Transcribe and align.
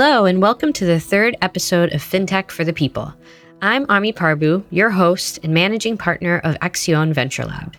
Hello, 0.00 0.26
and 0.26 0.40
welcome 0.40 0.72
to 0.74 0.84
the 0.84 1.00
third 1.00 1.36
episode 1.42 1.92
of 1.92 2.00
FinTech 2.00 2.52
for 2.52 2.62
the 2.62 2.72
People. 2.72 3.12
I'm 3.60 3.84
Amee 3.86 4.14
Parbhoo, 4.14 4.62
your 4.70 4.90
host 4.90 5.40
and 5.42 5.52
managing 5.52 5.98
partner 5.98 6.38
of 6.44 6.54
Accion 6.60 7.12
Venture 7.12 7.44
Lab. 7.44 7.76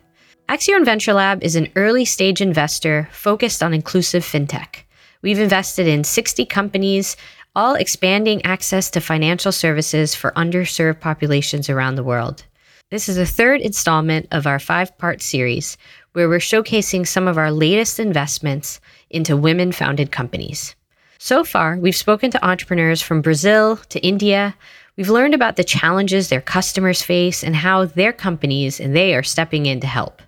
Accion 0.50 0.84
Venture 0.84 1.14
Lab 1.14 1.42
is 1.42 1.56
an 1.56 1.70
early 1.78 2.04
stage 2.04 2.42
investor 2.42 3.08
focused 3.14 3.64
on 3.64 3.74
inclusive 3.74 4.26
fintech. 4.26 4.84
We've 5.22 5.40
invested 5.40 5.88
in 5.88 6.04
60 6.04 6.46
companies, 6.48 7.16
all 7.56 7.76
expanding 7.76 8.46
access 8.46 8.90
to 8.90 9.00
financial 9.00 9.54
services 9.54 10.14
for 10.14 10.32
underserved 10.32 11.00
populations 11.00 11.70
around 11.70 11.96
the 11.96 12.04
world. 12.04 12.44
This 12.92 13.08
is 13.08 13.16
the 13.16 13.26
third 13.26 13.62
installment 13.62 14.28
of 14.32 14.46
our 14.46 14.60
five 14.60 14.98
part 14.98 15.22
series 15.22 15.78
where 16.12 16.28
we're 16.28 16.40
showcasing 16.40 17.08
some 17.08 17.30
of 17.30 17.38
our 17.38 17.50
latest 17.50 17.98
investments 17.98 18.82
into 19.10 19.38
women 19.38 19.72
founded 19.72 20.12
companies. 20.12 20.76
So 21.22 21.44
far, 21.44 21.76
we've 21.76 21.98
spoken 21.98 22.32
to 22.32 22.48
entrepreneurs 22.48 23.02
from 23.02 23.22
Brazil 23.22 23.76
to 23.90 24.00
India. 24.00 24.56
We've 24.96 25.10
learned 25.10 25.34
about 25.34 25.58
the 25.58 25.66
challenges 25.66 26.30
their 26.30 26.40
customers 26.40 27.02
face 27.02 27.44
and 27.44 27.58
how 27.58 27.84
their 27.86 28.14
companies 28.14 28.80
and 28.80 28.96
they 28.96 29.14
are 29.14 29.22
stepping 29.22 29.66
in 29.66 29.82
to 29.82 29.88
help. 29.88 30.22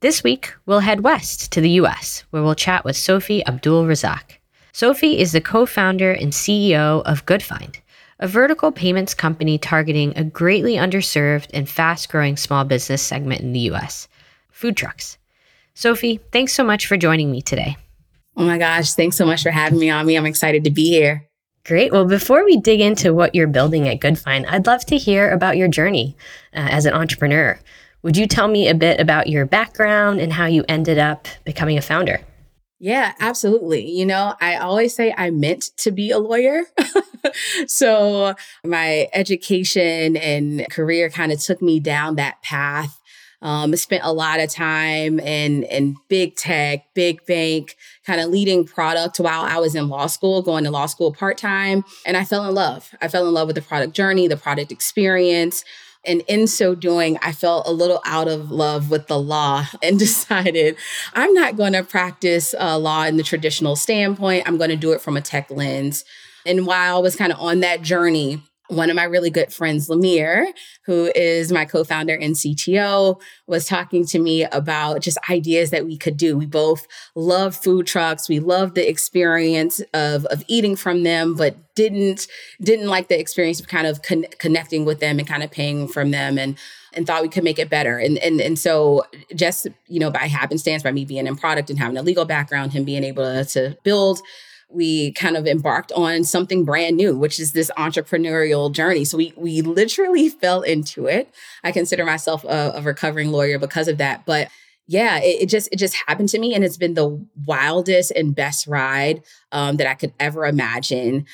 This 0.00 0.24
week, 0.24 0.52
we'll 0.66 0.80
head 0.80 1.04
west 1.04 1.52
to 1.52 1.60
the 1.60 1.70
US, 1.82 2.24
where 2.30 2.42
we'll 2.42 2.56
chat 2.56 2.84
with 2.84 2.96
Sophie 2.96 3.46
Abdul 3.46 3.84
Razak. 3.84 4.38
Sofie 4.72 5.18
is 5.18 5.30
the 5.30 5.40
co 5.40 5.66
founder 5.66 6.10
and 6.10 6.32
CEO 6.32 7.04
of 7.04 7.26
Goodfynd, 7.26 7.76
a 8.18 8.26
vertical 8.26 8.72
payments 8.72 9.14
company 9.14 9.56
targeting 9.56 10.12
a 10.16 10.24
greatly 10.24 10.74
underserved 10.74 11.48
and 11.54 11.68
fast 11.68 12.08
growing 12.08 12.36
small 12.36 12.64
business 12.64 13.02
segment 13.02 13.40
in 13.40 13.52
the 13.52 13.70
US 13.70 14.08
food 14.50 14.76
trucks. 14.76 15.16
Sofie, 15.76 16.18
thanks 16.32 16.52
so 16.52 16.64
much 16.64 16.88
for 16.88 16.96
joining 16.96 17.30
me 17.30 17.40
today. 17.40 17.76
Oh 18.36 18.44
my 18.44 18.58
gosh, 18.58 18.94
thanks 18.94 19.16
so 19.16 19.26
much 19.26 19.42
for 19.42 19.50
having 19.50 19.78
me 19.78 19.90
on 19.90 20.06
me. 20.06 20.16
I'm 20.16 20.26
excited 20.26 20.64
to 20.64 20.70
be 20.70 20.88
here. 20.88 21.28
Great. 21.64 21.92
Well, 21.92 22.04
before 22.04 22.44
we 22.44 22.58
dig 22.58 22.80
into 22.80 23.14
what 23.14 23.34
you're 23.34 23.46
building 23.46 23.88
at 23.88 24.00
Goodfynd, 24.00 24.46
I'd 24.48 24.66
love 24.66 24.84
to 24.86 24.98
hear 24.98 25.30
about 25.30 25.56
your 25.56 25.68
journey 25.68 26.14
uh, 26.52 26.68
as 26.70 26.84
an 26.84 26.92
entrepreneur. 26.92 27.58
Would 28.02 28.18
you 28.18 28.26
tell 28.26 28.48
me 28.48 28.68
a 28.68 28.74
bit 28.74 29.00
about 29.00 29.28
your 29.28 29.46
background 29.46 30.20
and 30.20 30.30
how 30.30 30.44
you 30.44 30.64
ended 30.68 30.98
up 30.98 31.26
becoming 31.44 31.78
a 31.78 31.82
founder? 31.82 32.20
Yeah, 32.78 33.14
absolutely. 33.18 33.90
You 33.90 34.04
know, 34.04 34.34
I 34.42 34.56
always 34.56 34.94
say 34.94 35.14
I 35.16 35.30
meant 35.30 35.70
to 35.78 35.90
be 35.90 36.10
a 36.10 36.18
lawyer. 36.18 36.64
so 37.66 38.34
my 38.62 39.08
education 39.14 40.18
and 40.18 40.66
career 40.70 41.08
kind 41.08 41.32
of 41.32 41.40
took 41.40 41.62
me 41.62 41.80
down 41.80 42.16
that 42.16 42.42
path. 42.42 43.00
Um, 43.44 43.76
spent 43.76 44.02
a 44.04 44.12
lot 44.12 44.40
of 44.40 44.50
time 44.50 45.20
in 45.20 45.62
in 45.64 45.96
big 46.08 46.34
tech, 46.34 46.86
big 46.94 47.24
bank, 47.26 47.76
kind 48.06 48.20
of 48.20 48.30
leading 48.30 48.64
product 48.64 49.20
while 49.20 49.42
I 49.42 49.58
was 49.58 49.74
in 49.74 49.88
law 49.88 50.06
school, 50.06 50.42
going 50.42 50.64
to 50.64 50.70
law 50.70 50.86
school 50.86 51.12
part 51.12 51.38
time, 51.38 51.84
and 52.04 52.16
I 52.16 52.24
fell 52.24 52.48
in 52.48 52.54
love. 52.54 52.90
I 53.02 53.08
fell 53.08 53.28
in 53.28 53.34
love 53.34 53.46
with 53.46 53.56
the 53.56 53.62
product 53.62 53.92
journey, 53.92 54.26
the 54.26 54.36
product 54.36 54.72
experience. 54.72 55.62
And 56.06 56.22
in 56.28 56.46
so 56.46 56.74
doing, 56.74 57.18
I 57.22 57.32
felt 57.32 57.66
a 57.66 57.70
little 57.70 58.00
out 58.04 58.28
of 58.28 58.50
love 58.50 58.90
with 58.90 59.06
the 59.06 59.18
law 59.18 59.66
and 59.82 59.98
decided 59.98 60.76
I'm 61.14 61.32
not 61.32 61.56
going 61.56 61.72
to 61.74 61.82
practice 61.82 62.54
uh, 62.58 62.78
law 62.78 63.04
in 63.04 63.16
the 63.16 63.22
traditional 63.22 63.76
standpoint. 63.76 64.46
I'm 64.46 64.58
going 64.58 64.70
to 64.70 64.76
do 64.76 64.92
it 64.92 65.00
from 65.00 65.16
a 65.16 65.20
tech 65.20 65.50
lens. 65.50 66.04
And 66.46 66.66
while 66.66 66.96
I 66.96 67.00
was 67.00 67.16
kind 67.16 67.32
of 67.32 67.40
on 67.40 67.60
that 67.60 67.82
journey, 67.82 68.42
one 68.68 68.88
of 68.88 68.96
my 68.96 69.04
really 69.04 69.30
good 69.30 69.52
friends, 69.52 69.88
Lemire, 69.88 70.46
who 70.86 71.10
is 71.14 71.52
my 71.52 71.64
co 71.64 71.84
founder 71.84 72.14
and 72.14 72.34
CTO, 72.34 73.20
was 73.46 73.66
talking 73.66 74.06
to 74.06 74.18
me 74.18 74.44
about 74.44 75.02
just 75.02 75.18
ideas 75.28 75.70
that 75.70 75.84
we 75.84 75.98
could 75.98 76.16
do. 76.16 76.36
We 76.36 76.46
both 76.46 76.86
love 77.14 77.54
food 77.54 77.86
trucks. 77.86 78.28
We 78.28 78.40
love 78.40 78.74
the 78.74 78.88
experience 78.88 79.80
of, 79.92 80.24
of 80.26 80.42
eating 80.48 80.76
from 80.76 81.02
them, 81.02 81.34
but 81.34 81.56
didn't 81.74 82.26
didn't 82.62 82.88
like 82.88 83.08
the 83.08 83.18
experience 83.18 83.60
of 83.60 83.68
kind 83.68 83.86
of 83.86 84.02
con- 84.02 84.26
connecting 84.38 84.84
with 84.84 85.00
them 85.00 85.18
and 85.18 85.28
kind 85.28 85.42
of 85.42 85.50
paying 85.50 85.88
from 85.88 86.10
them 86.10 86.38
and 86.38 86.56
and 86.94 87.06
thought 87.06 87.22
we 87.22 87.28
could 87.28 87.44
make 87.44 87.58
it 87.58 87.68
better. 87.68 87.98
And 87.98 88.16
and 88.18 88.40
and 88.40 88.58
so 88.58 89.04
just 89.34 89.66
you 89.88 90.00
know 90.00 90.10
by 90.10 90.20
happenstance, 90.20 90.82
by 90.82 90.92
me 90.92 91.04
being 91.04 91.26
in 91.26 91.36
product 91.36 91.68
and 91.68 91.78
having 91.78 91.96
a 91.96 92.02
legal 92.02 92.24
background, 92.24 92.72
him 92.72 92.84
being 92.84 93.04
able 93.04 93.24
to, 93.24 93.44
to 93.44 93.76
build 93.82 94.20
we 94.74 95.12
kind 95.12 95.36
of 95.36 95.46
embarked 95.46 95.92
on 95.92 96.24
something 96.24 96.64
brand 96.64 96.96
new, 96.96 97.16
which 97.16 97.38
is 97.38 97.52
this 97.52 97.70
entrepreneurial 97.78 98.72
journey. 98.72 99.04
So 99.04 99.16
we 99.16 99.32
we 99.36 99.62
literally 99.62 100.28
fell 100.28 100.62
into 100.62 101.06
it. 101.06 101.32
I 101.62 101.72
consider 101.72 102.04
myself 102.04 102.44
a, 102.44 102.72
a 102.76 102.82
recovering 102.82 103.30
lawyer 103.30 103.58
because 103.58 103.88
of 103.88 103.98
that, 103.98 104.26
but 104.26 104.48
yeah, 104.86 105.18
it, 105.18 105.42
it, 105.42 105.48
just 105.48 105.68
it 105.72 105.76
just 105.76 105.96
happened 106.06 106.28
to 106.30 106.38
me, 106.38 106.54
and 106.54 106.62
it's 106.62 106.76
been 106.76 106.94
the 106.94 107.24
wildest 107.46 108.10
and 108.10 108.34
best 108.34 108.66
ride 108.66 109.22
um, 109.52 109.76
that 109.76 109.86
I 109.86 109.94
could 109.94 110.12
ever 110.20 110.44
imagine. 110.44 111.26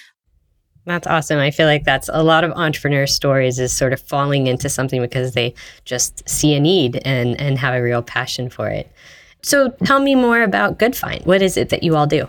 That's 0.86 1.06
awesome. 1.06 1.38
I 1.38 1.50
feel 1.50 1.66
like 1.66 1.84
that's 1.84 2.08
a 2.12 2.22
lot 2.22 2.42
of 2.42 2.52
entrepreneur 2.52 3.06
stories 3.06 3.58
is 3.58 3.76
sort 3.76 3.92
of 3.92 4.00
falling 4.00 4.46
into 4.46 4.68
something 4.68 5.00
because 5.00 5.34
they 5.34 5.54
just 5.84 6.26
see 6.28 6.54
a 6.54 6.60
need 6.60 7.00
and 7.04 7.40
and 7.40 7.58
have 7.58 7.74
a 7.74 7.82
real 7.82 8.02
passion 8.02 8.50
for 8.50 8.68
it. 8.68 8.90
So 9.42 9.70
tell 9.84 10.00
me 10.00 10.14
more 10.14 10.42
about 10.42 10.78
Goodfynd. 10.78 11.26
What 11.26 11.42
is 11.42 11.56
it 11.56 11.70
that 11.70 11.82
you 11.82 11.96
all 11.96 12.06
do? 12.06 12.28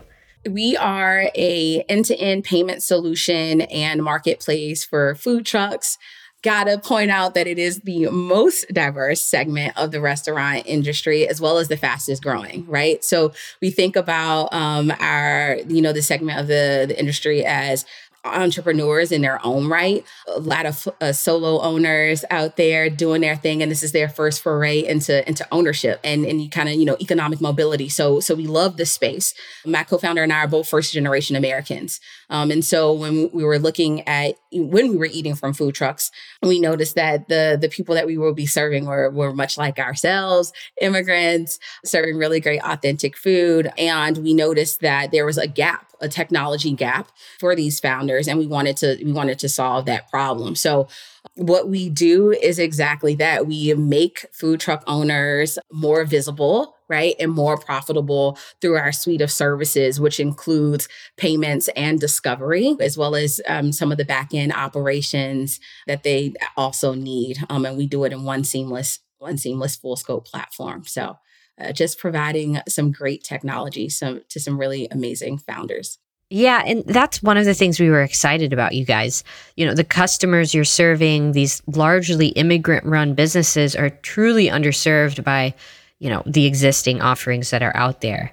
We 0.50 0.76
are 0.78 1.30
a 1.36 1.82
end-to-end 1.88 2.44
payment 2.44 2.82
solution 2.82 3.62
and 3.62 4.04
marketplace 4.04 4.84
for 4.84 5.16
food 5.16 5.46
trucks. 5.46 5.98
Gotta 6.42 6.80
point 6.80 7.12
out 7.12 7.36
that 7.36 7.46
it 7.46 7.60
is 7.60 7.82
the 7.82 8.10
most 8.10 8.66
diverse 8.74 9.22
segment 9.22 9.78
of 9.78 9.92
the 9.92 10.02
restaurant 10.02 10.64
industry, 10.66 11.28
as 11.28 11.40
well 11.40 11.60
as 11.60 11.68
the 11.68 11.78
fastest 11.78 12.24
growing, 12.24 12.66
right? 12.66 13.04
So 13.04 13.34
we 13.62 13.70
think 13.70 13.96
about 13.96 14.52
um, 14.52 14.92
our, 15.00 15.60
you 15.68 15.84
know, 15.84 15.94
the 15.94 16.02
segment 16.02 16.40
of 16.40 16.48
the, 16.48 16.86
the 16.88 17.00
industry 17.00 17.46
as 17.46 17.86
entrepreneurs 18.24 19.12
in 19.12 19.22
their 19.22 19.44
own 19.46 19.68
right. 19.68 20.06
A 20.28 20.40
lot 20.40 20.66
of 20.66 20.88
uh, 21.00 21.12
solo 21.12 21.60
owners 21.62 22.24
out 22.30 22.56
there 22.56 22.90
doing 22.90 23.22
their 23.22 23.36
thing, 23.36 23.62
and 23.62 23.72
this 23.72 23.84
is 23.84 23.92
their 23.92 24.10
first 24.10 24.42
foray 24.42 24.86
into 24.86 25.28
into 25.28 25.46
ownership 25.52 26.00
and 26.04 26.26
and 26.26 26.52
kind 26.52 26.70
of 26.70 26.76
you 26.76 26.86
know 26.86 26.98
economic 27.00 27.42
mobility. 27.42 27.90
So 27.90 28.20
so 28.20 28.36
we 28.36 28.48
love 28.48 28.78
this 28.78 28.92
space. 28.92 29.34
My 29.66 29.84
co-founder 29.84 30.24
and 30.24 30.32
I 30.32 30.40
are 30.40 30.48
both 30.48 30.68
first 30.68 30.94
generation 30.94 31.36
Americans, 31.36 32.00
um, 32.30 32.52
and 32.52 32.64
so 32.64 32.94
when 32.94 33.30
we 33.34 33.44
were 33.44 33.60
looking 33.60 34.08
at 34.08 34.36
when 34.52 34.90
we 34.90 34.98
were 34.98 35.10
eating 35.12 35.36
from 35.36 35.54
food 35.54 35.76
trucks, 35.76 36.12
we 36.44 36.60
noticed 36.60 36.96
that 36.96 37.28
the 37.28 37.58
the 37.60 37.70
people 37.70 37.96
that 37.96 38.06
we 38.06 38.18
will 38.18 38.34
be 38.34 38.46
serving 38.46 38.86
were 38.86 39.10
were 39.10 39.34
much 39.34 39.58
like 39.58 39.80
ourselves, 39.80 40.54
immigrants 40.80 41.60
serving 41.86 42.18
really 42.18 42.40
great 42.40 42.62
authentic 42.64 43.18
food, 43.18 43.72
and 43.78 44.20
we 44.20 44.34
noticed 44.34 44.82
that 44.82 45.12
there 45.12 45.26
was 45.26 45.38
a 45.38 45.48
gap 45.48 45.88
a 46.02 46.10
technology 46.10 46.74
gap 46.74 47.12
for 47.40 47.56
these 47.56 47.80
founders 47.80 48.11
and 48.28 48.40
we 48.40 48.48
wanted 48.48 48.78
to 48.78 48.98
we 49.04 49.12
wanted 49.12 49.40
to 49.40 49.50
solve 49.50 49.86
that 49.86 50.10
problem. 50.10 50.56
So 50.56 50.88
what 51.36 51.70
we 51.70 51.90
do 51.90 52.32
is 52.32 52.60
exactly 52.60 53.16
that. 53.16 53.48
We 53.48 53.74
make 53.74 54.26
food 54.32 54.60
truck 54.60 54.84
owners 54.88 55.58
more 55.72 56.04
visible 56.06 56.76
right 56.90 57.16
and 57.20 57.32
more 57.32 57.58
profitable 57.58 58.38
through 58.60 58.76
our 58.76 58.92
suite 58.92 59.22
of 59.22 59.32
services 59.32 59.98
which 59.98 60.20
includes 60.20 60.90
payments 61.16 61.70
and 61.70 62.02
discovery 62.02 62.76
as 62.82 62.98
well 62.98 63.16
as 63.16 63.40
um, 63.48 63.72
some 63.72 63.94
of 63.94 63.98
the 63.98 64.04
back 64.04 64.34
end 64.34 64.52
operations 64.52 65.62
that 65.88 66.04
they 66.04 66.34
also 66.58 66.94
need 66.94 67.38
um, 67.50 67.66
and 67.66 67.78
we 67.78 67.88
do 67.88 68.04
it 68.04 68.12
in 68.12 68.26
one 68.26 68.44
seamless 68.44 69.00
one 69.22 69.38
seamless 69.38 69.76
full 69.76 69.96
scope 69.96 70.26
platform. 70.26 70.84
So 70.86 71.18
uh, 71.60 71.72
just 71.72 72.00
providing 72.00 72.60
some 72.68 72.92
great 72.92 73.24
technology 73.24 73.88
some, 73.88 74.22
to 74.30 74.40
some 74.40 74.60
really 74.60 74.88
amazing 74.92 75.38
founders. 75.38 76.00
Yeah, 76.34 76.64
and 76.66 76.86
that's 76.86 77.22
one 77.22 77.36
of 77.36 77.44
the 77.44 77.54
things 77.54 77.78
we 77.78 77.90
were 77.90 78.04
excited 78.04 78.54
about, 78.54 78.74
you 78.74 78.86
guys. 78.86 79.26
You 79.58 79.66
know, 79.66 79.74
the 79.74 79.84
customers 79.84 80.54
you're 80.54 80.64
serving, 80.64 81.34
these 81.34 81.62
largely 81.68 82.28
immigrant 82.30 82.86
run 82.86 83.16
businesses, 83.16 83.76
are 83.76 83.90
truly 83.90 84.48
underserved 84.48 85.26
by, 85.26 85.54
you 86.00 86.10
know, 86.10 86.24
the 86.26 86.46
existing 86.46 87.02
offerings 87.02 87.50
that 87.50 87.62
are 87.62 87.76
out 87.76 88.00
there. 88.00 88.32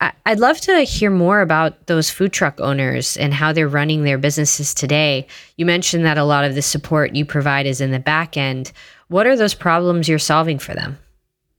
I- 0.00 0.12
I'd 0.26 0.38
love 0.38 0.60
to 0.60 0.82
hear 0.82 1.10
more 1.10 1.40
about 1.40 1.88
those 1.88 2.08
food 2.08 2.32
truck 2.32 2.60
owners 2.60 3.16
and 3.16 3.34
how 3.34 3.52
they're 3.52 3.66
running 3.66 4.04
their 4.04 4.16
businesses 4.16 4.72
today. 4.72 5.26
You 5.56 5.66
mentioned 5.66 6.06
that 6.06 6.18
a 6.18 6.24
lot 6.24 6.44
of 6.44 6.54
the 6.54 6.62
support 6.62 7.16
you 7.16 7.24
provide 7.24 7.66
is 7.66 7.80
in 7.80 7.90
the 7.90 7.98
back 7.98 8.36
end. 8.36 8.70
What 9.08 9.26
are 9.26 9.36
those 9.36 9.54
problems 9.54 10.08
you're 10.08 10.20
solving 10.20 10.60
for 10.60 10.72
them? 10.72 10.98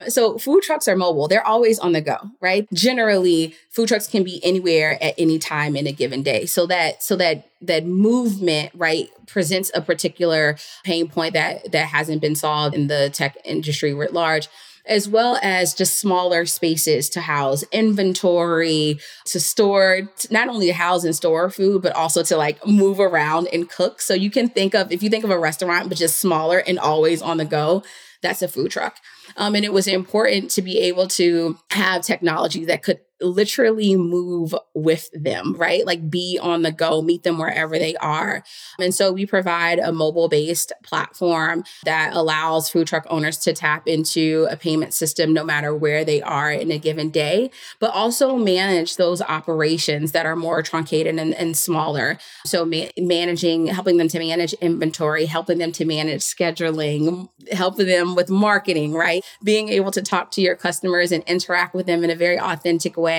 So 0.07 0.37
food 0.37 0.63
trucks 0.63 0.87
are 0.87 0.95
mobile. 0.95 1.27
They're 1.27 1.45
always 1.45 1.79
on 1.79 1.91
the 1.91 2.01
go, 2.01 2.17
right? 2.39 2.67
Generally, 2.73 3.55
food 3.69 3.87
trucks 3.87 4.07
can 4.07 4.23
be 4.23 4.43
anywhere 4.43 5.01
at 5.01 5.13
any 5.17 5.39
time 5.39 5.75
in 5.75 5.87
a 5.87 5.91
given 5.91 6.23
day. 6.23 6.45
So 6.45 6.65
that 6.67 7.03
so 7.03 7.15
that 7.17 7.49
that 7.61 7.85
movement, 7.85 8.71
right, 8.73 9.09
presents 9.27 9.71
a 9.73 9.81
particular 9.81 10.57
pain 10.83 11.07
point 11.07 11.33
that 11.33 11.71
that 11.71 11.87
hasn't 11.87 12.21
been 12.21 12.35
solved 12.35 12.75
in 12.75 12.87
the 12.87 13.09
tech 13.11 13.37
industry 13.45 13.93
writ 13.93 14.13
large 14.13 14.47
as 14.85 15.07
well 15.07 15.37
as 15.41 15.73
just 15.73 15.99
smaller 15.99 16.45
spaces 16.45 17.09
to 17.09 17.21
house 17.21 17.63
inventory, 17.71 18.99
to 19.25 19.39
store, 19.39 20.09
not 20.29 20.47
only 20.47 20.67
to 20.67 20.73
house 20.73 21.03
and 21.03 21.15
store 21.15 21.49
food, 21.49 21.81
but 21.81 21.93
also 21.93 22.23
to 22.23 22.35
like 22.35 22.65
move 22.65 22.99
around 22.99 23.47
and 23.53 23.69
cook. 23.69 24.01
So 24.01 24.13
you 24.13 24.31
can 24.31 24.49
think 24.49 24.73
of, 24.73 24.91
if 24.91 25.03
you 25.03 25.09
think 25.09 25.23
of 25.23 25.29
a 25.29 25.39
restaurant, 25.39 25.89
but 25.89 25.97
just 25.97 26.19
smaller 26.19 26.59
and 26.59 26.79
always 26.79 27.21
on 27.21 27.37
the 27.37 27.45
go, 27.45 27.83
that's 28.21 28.41
a 28.41 28.47
food 28.47 28.71
truck. 28.71 28.97
Um, 29.37 29.55
and 29.55 29.65
it 29.65 29.73
was 29.73 29.87
important 29.87 30.51
to 30.51 30.61
be 30.61 30.79
able 30.79 31.07
to 31.09 31.57
have 31.71 32.01
technology 32.03 32.65
that 32.65 32.83
could 32.83 32.99
literally 33.21 33.95
move 33.95 34.53
with 34.73 35.09
them, 35.13 35.55
right? 35.57 35.85
Like 35.85 36.09
be 36.09 36.39
on 36.41 36.61
the 36.61 36.71
go, 36.71 37.01
meet 37.01 37.23
them 37.23 37.37
wherever 37.37 37.77
they 37.77 37.95
are. 37.97 38.43
And 38.79 38.93
so 38.93 39.11
we 39.11 39.25
provide 39.25 39.79
a 39.79 39.91
mobile 39.91 40.27
based 40.27 40.73
platform 40.83 41.63
that 41.85 42.13
allows 42.13 42.69
food 42.69 42.87
truck 42.87 43.05
owners 43.09 43.37
to 43.39 43.53
tap 43.53 43.87
into 43.87 44.47
a 44.49 44.57
payment 44.57 44.93
system 44.93 45.33
no 45.33 45.43
matter 45.43 45.75
where 45.75 46.03
they 46.03 46.21
are 46.21 46.51
in 46.51 46.71
a 46.71 46.77
given 46.77 47.09
day, 47.09 47.51
but 47.79 47.91
also 47.91 48.37
manage 48.37 48.97
those 48.97 49.21
operations 49.21 50.11
that 50.11 50.25
are 50.25 50.35
more 50.35 50.61
truncated 50.61 51.17
and, 51.17 51.33
and 51.35 51.55
smaller. 51.57 52.17
So 52.45 52.65
ma- 52.65 52.89
managing, 52.97 53.67
helping 53.67 53.97
them 53.97 54.07
to 54.09 54.19
manage 54.19 54.53
inventory, 54.53 55.25
helping 55.25 55.57
them 55.57 55.71
to 55.73 55.85
manage 55.85 56.21
scheduling, 56.21 57.29
helping 57.51 57.87
them 57.87 58.15
with 58.15 58.29
marketing, 58.29 58.93
right? 58.93 59.23
Being 59.43 59.69
able 59.69 59.91
to 59.91 60.01
talk 60.01 60.31
to 60.31 60.41
your 60.41 60.55
customers 60.55 61.11
and 61.11 61.23
interact 61.23 61.75
with 61.75 61.85
them 61.85 62.03
in 62.03 62.09
a 62.09 62.15
very 62.15 62.39
authentic 62.39 62.97
way. 62.97 63.10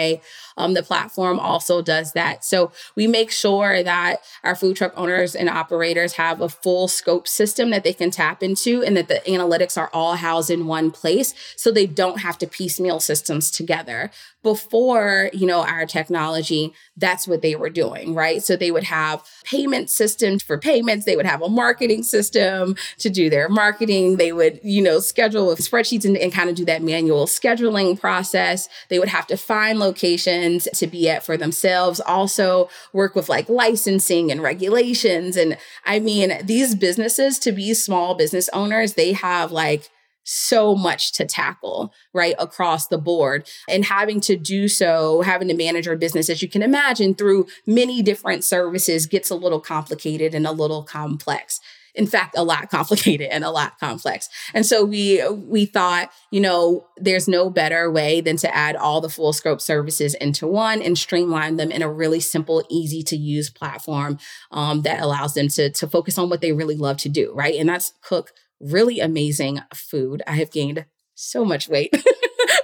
Um, 0.56 0.74
the 0.74 0.82
platform 0.82 1.38
also 1.40 1.82
does 1.82 2.12
that. 2.12 2.44
So 2.44 2.72
we 2.94 3.06
make 3.06 3.30
sure 3.30 3.82
that 3.82 4.22
our 4.44 4.54
food 4.54 4.76
truck 4.76 4.92
owners 4.96 5.34
and 5.34 5.48
operators 5.48 6.14
have 6.14 6.40
a 6.40 6.48
full 6.48 6.88
scope 6.88 7.26
system 7.26 7.70
that 7.70 7.84
they 7.84 7.92
can 7.92 8.10
tap 8.10 8.42
into 8.42 8.82
and 8.82 8.96
that 8.96 9.08
the 9.08 9.22
analytics 9.26 9.78
are 9.78 9.90
all 9.92 10.16
housed 10.16 10.50
in 10.50 10.66
one 10.66 10.90
place 10.90 11.34
so 11.56 11.70
they 11.70 11.86
don't 11.86 12.20
have 12.20 12.38
to 12.38 12.46
piecemeal 12.46 13.00
systems 13.00 13.50
together. 13.50 14.10
Before 14.42 15.30
you 15.32 15.46
know 15.46 15.62
our 15.62 15.86
technology 15.86 16.72
that's 16.96 17.28
what 17.28 17.42
they 17.42 17.54
were 17.54 17.70
doing 17.70 18.12
right? 18.14 18.42
So 18.42 18.56
they 18.56 18.72
would 18.72 18.84
have 18.84 19.22
payment 19.44 19.88
systems 19.88 20.42
for 20.42 20.58
payments. 20.58 21.06
They 21.06 21.16
would 21.16 21.26
have 21.26 21.42
a 21.42 21.48
marketing 21.48 22.02
system 22.02 22.74
to 22.98 23.08
do 23.08 23.30
their 23.30 23.48
marketing. 23.48 24.16
They 24.16 24.32
would 24.32 24.60
you 24.62 24.82
know 24.82 24.98
schedule 24.98 25.46
with 25.46 25.60
spreadsheets 25.60 26.04
and, 26.04 26.16
and 26.16 26.32
kind 26.32 26.50
of 26.50 26.56
do 26.56 26.64
that 26.64 26.82
manual 26.82 27.26
scheduling 27.26 27.98
process. 27.98 28.68
They 28.88 28.98
would 28.98 29.08
have 29.08 29.26
to 29.28 29.36
find 29.36 29.78
locations 29.82 30.68
to 30.74 30.86
be 30.86 31.08
at 31.08 31.24
for 31.24 31.36
themselves 31.36 32.00
also 32.00 32.68
work 32.92 33.14
with 33.14 33.28
like 33.28 33.48
licensing 33.48 34.30
and 34.30 34.42
regulations 34.42 35.36
and 35.36 35.56
i 35.84 35.98
mean 35.98 36.38
these 36.44 36.74
businesses 36.74 37.38
to 37.38 37.52
be 37.52 37.74
small 37.74 38.14
business 38.14 38.48
owners 38.52 38.94
they 38.94 39.12
have 39.12 39.50
like 39.52 39.90
so 40.24 40.74
much 40.74 41.12
to 41.12 41.24
tackle, 41.24 41.92
right, 42.12 42.34
across 42.38 42.86
the 42.86 42.98
board. 42.98 43.48
And 43.68 43.84
having 43.84 44.20
to 44.22 44.36
do 44.36 44.68
so, 44.68 45.22
having 45.22 45.48
to 45.48 45.54
manage 45.54 45.88
our 45.88 45.96
business, 45.96 46.30
as 46.30 46.42
you 46.42 46.48
can 46.48 46.62
imagine, 46.62 47.14
through 47.14 47.46
many 47.66 48.02
different 48.02 48.44
services 48.44 49.06
gets 49.06 49.30
a 49.30 49.34
little 49.34 49.60
complicated 49.60 50.34
and 50.34 50.46
a 50.46 50.52
little 50.52 50.82
complex. 50.82 51.60
In 51.94 52.06
fact, 52.06 52.36
a 52.36 52.44
lot 52.44 52.70
complicated 52.70 53.28
and 53.30 53.44
a 53.44 53.50
lot 53.50 53.78
complex. 53.78 54.28
And 54.54 54.64
so 54.64 54.84
we 54.84 55.26
we 55.28 55.66
thought, 55.66 56.10
you 56.30 56.40
know, 56.40 56.86
there's 56.96 57.28
no 57.28 57.50
better 57.50 57.90
way 57.90 58.20
than 58.20 58.36
to 58.38 58.54
add 58.54 58.76
all 58.76 59.00
the 59.00 59.08
full 59.08 59.32
scope 59.32 59.60
services 59.60 60.14
into 60.14 60.46
one 60.46 60.82
and 60.82 60.96
streamline 60.96 61.56
them 61.56 61.70
in 61.70 61.82
a 61.82 61.92
really 61.92 62.20
simple, 62.20 62.64
easy 62.70 63.02
to 63.04 63.16
use 63.16 63.50
platform 63.50 64.18
um, 64.50 64.82
that 64.82 65.00
allows 65.00 65.34
them 65.34 65.48
to 65.48 65.70
to 65.70 65.86
focus 65.86 66.18
on 66.18 66.30
what 66.30 66.40
they 66.40 66.52
really 66.52 66.76
love 66.76 66.96
to 66.98 67.08
do, 67.08 67.32
right? 67.34 67.56
And 67.56 67.68
that's 67.68 67.92
cook 68.02 68.32
really 68.60 69.00
amazing 69.00 69.60
food. 69.74 70.22
I 70.26 70.32
have 70.36 70.50
gained 70.50 70.84
so 71.14 71.44
much 71.44 71.68
weight. 71.68 71.94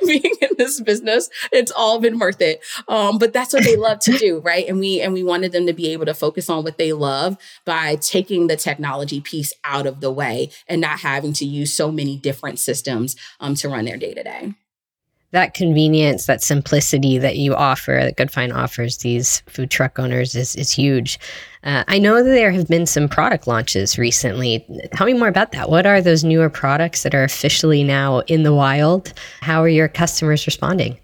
being 0.09 0.33
in 0.41 0.51
this 0.57 0.81
business 0.81 1.31
it's 1.53 1.73
all 1.73 2.01
been 2.01 2.19
worth 2.19 2.41
it. 2.41 2.65
Um, 2.89 3.19
but 3.19 3.33
that's 3.33 3.53
what 3.53 3.65
they 3.65 3.77
love 3.77 4.01
to 4.01 4.13
do 4.19 4.41
right? 4.41 4.67
And 4.67 4.81
we 4.81 5.01
and 5.01 5.13
we 5.13 5.23
wanted 5.23 5.53
them 5.53 5.67
to 5.67 5.73
be 5.73 5.93
able 5.93 6.07
to 6.07 6.15
focus 6.15 6.51
on 6.51 6.65
what 6.65 6.79
they 6.79 6.93
love 6.93 7.37
by 7.65 7.97
taking 7.97 8.47
the 8.47 8.57
technology 8.57 9.21
piece 9.21 9.53
out 9.65 9.87
of 9.87 10.01
the 10.01 10.11
way 10.11 10.51
and 10.67 10.81
not 10.81 11.01
having 11.01 11.33
to 11.35 11.45
use 11.45 11.75
so 11.75 11.93
many 11.93 12.17
different 12.17 12.59
systems 12.59 13.17
um, 13.41 13.55
to 13.57 13.69
run 13.69 13.85
their 13.85 13.97
day 13.97 14.15
to 14.15 14.23
day 14.23 14.55
that 15.33 15.55
convenience, 15.55 16.27
that 16.27 16.43
simplicity 16.43 17.19
that 17.19 17.37
you 17.37 17.55
offer, 17.55 18.01
that 18.03 18.17
Goodfynd 18.17 18.55
offers 18.55 18.99
these 18.99 19.41
food 19.47 19.71
truck 19.71 19.99
owners 19.99 20.35
is, 20.35 20.57
is 20.57 20.71
huge. 20.71 21.19
Uh, 21.65 21.85
I 21.87 21.99
know 21.99 22.23
that 22.23 22.31
there 22.31 22.51
have 22.51 22.69
been 22.69 22.87
some 22.87 23.09
product 23.09 23.47
launches 23.47 23.99
recently. 23.99 24.65
Tell 24.95 25.07
me 25.07 25.13
more 25.13 25.29
about 25.29 25.53
that. 25.53 25.69
What 25.69 25.87
are 25.87 26.01
those 26.01 26.25
newer 26.25 26.49
products 26.49 27.03
that 27.03 27.15
are 27.15 27.25
officially 27.25 27.85
now 27.85 28.21
in 28.21 28.43
the 28.43 28.55
wild? 28.55 29.13
How 29.43 29.63
are 29.63 29.69
your 29.69 29.89
customers 29.89 30.47
responding? 30.47 30.99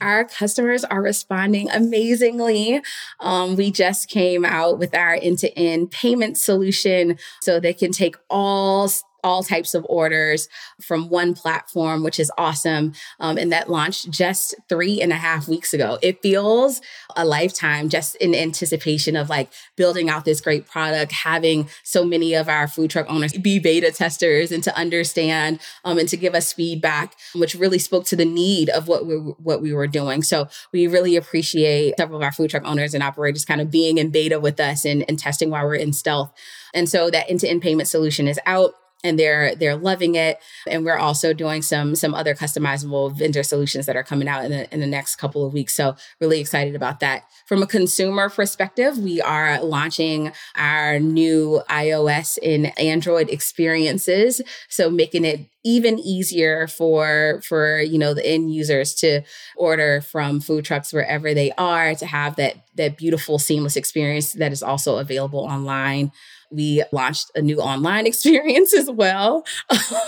Our 0.00 0.24
customers 0.24 0.84
are 0.84 1.00
responding 1.00 1.70
amazingly. 1.70 2.82
Um, 3.20 3.56
we 3.56 3.70
just 3.70 4.10
came 4.10 4.44
out 4.44 4.78
with 4.78 4.94
our 4.94 5.14
end 5.14 5.38
to 5.38 5.58
end 5.58 5.92
payment 5.92 6.36
solution 6.36 7.16
so 7.40 7.58
they 7.58 7.72
can 7.72 7.92
take 7.92 8.16
all 8.28 8.90
all 9.24 9.42
types 9.42 9.74
of 9.74 9.84
orders 9.88 10.48
from 10.80 11.08
one 11.08 11.34
platform, 11.34 12.04
which 12.04 12.20
is 12.20 12.30
awesome. 12.38 12.92
Um, 13.18 13.38
and 13.38 13.50
that 13.50 13.68
launched 13.68 14.10
just 14.10 14.54
three 14.68 15.00
and 15.00 15.12
a 15.12 15.16
half 15.16 15.48
weeks 15.48 15.74
ago. 15.74 15.98
It 16.02 16.22
feels 16.22 16.80
a 17.16 17.24
lifetime 17.24 17.88
just 17.88 18.14
in 18.16 18.34
anticipation 18.34 19.16
of 19.16 19.28
like 19.28 19.50
building 19.76 20.10
out 20.10 20.24
this 20.24 20.40
great 20.40 20.68
product, 20.68 21.10
having 21.10 21.68
so 21.82 22.04
many 22.04 22.34
of 22.34 22.48
our 22.48 22.68
food 22.68 22.90
truck 22.90 23.06
owners 23.08 23.32
be 23.32 23.58
beta 23.58 23.90
testers 23.90 24.52
and 24.52 24.62
to 24.62 24.76
understand 24.76 25.58
um, 25.84 25.98
and 25.98 26.08
to 26.08 26.16
give 26.16 26.34
us 26.34 26.52
feedback, 26.52 27.16
which 27.34 27.54
really 27.54 27.78
spoke 27.78 28.04
to 28.04 28.16
the 28.16 28.24
need 28.24 28.68
of 28.68 28.86
what 28.86 29.06
we 29.06 29.14
what 29.14 29.62
we 29.62 29.72
were 29.72 29.86
doing. 29.86 30.22
So 30.22 30.48
we 30.72 30.86
really 30.86 31.16
appreciate 31.16 31.94
several 31.96 32.18
of 32.18 32.22
our 32.22 32.32
food 32.32 32.50
truck 32.50 32.64
owners 32.66 32.92
and 32.92 33.02
operators 33.02 33.44
kind 33.44 33.60
of 33.60 33.70
being 33.70 33.96
in 33.98 34.10
beta 34.10 34.38
with 34.38 34.60
us 34.60 34.84
and, 34.84 35.04
and 35.08 35.18
testing 35.18 35.48
while 35.50 35.64
we're 35.64 35.74
in 35.76 35.94
stealth. 35.94 36.30
And 36.74 36.88
so 36.88 37.08
that 37.10 37.30
end-to-end 37.30 37.62
payment 37.62 37.88
solution 37.88 38.28
is 38.28 38.38
out 38.46 38.74
and 39.04 39.18
they're 39.18 39.54
they're 39.54 39.76
loving 39.76 40.16
it. 40.16 40.38
And 40.66 40.84
we're 40.84 40.96
also 40.96 41.32
doing 41.32 41.62
some 41.62 41.94
some 41.94 42.14
other 42.14 42.34
customizable 42.34 43.12
vendor 43.16 43.44
solutions 43.44 43.86
that 43.86 43.96
are 43.96 44.02
coming 44.02 44.26
out 44.26 44.44
in 44.44 44.50
the, 44.50 44.74
in 44.74 44.80
the 44.80 44.86
next 44.86 45.16
couple 45.16 45.46
of 45.46 45.52
weeks. 45.52 45.74
So 45.76 45.94
really 46.20 46.40
excited 46.40 46.74
about 46.74 46.98
that. 47.00 47.24
From 47.46 47.62
a 47.62 47.66
consumer 47.66 48.28
perspective 48.28 48.98
we 48.98 49.20
are 49.20 49.62
launching 49.62 50.32
our 50.56 50.98
new 50.98 51.62
ios 51.68 52.38
and 52.42 52.76
android 52.78 53.28
experiences. 53.30 54.40
So 54.68 54.90
making 54.90 55.24
it 55.24 55.46
even 55.64 55.98
easier 55.98 56.66
for 56.66 57.40
for 57.42 57.80
you 57.80 57.98
know 57.98 58.14
the 58.14 58.24
end 58.24 58.54
users 58.54 58.94
to 58.94 59.22
order 59.56 60.00
from 60.00 60.40
food 60.40 60.64
trucks 60.64 60.92
wherever 60.92 61.34
they 61.34 61.50
are 61.52 61.94
to 61.94 62.06
have 62.06 62.36
that 62.36 62.66
that 62.76 62.96
beautiful 62.96 63.38
seamless 63.38 63.76
experience 63.76 64.32
that 64.32 64.52
is 64.52 64.62
also 64.62 64.98
available 64.98 65.40
online 65.40 66.12
we 66.50 66.84
launched 66.92 67.30
a 67.34 67.42
new 67.42 67.58
online 67.60 68.06
experience 68.14 68.74
as 68.74 68.90
well. 68.90 69.44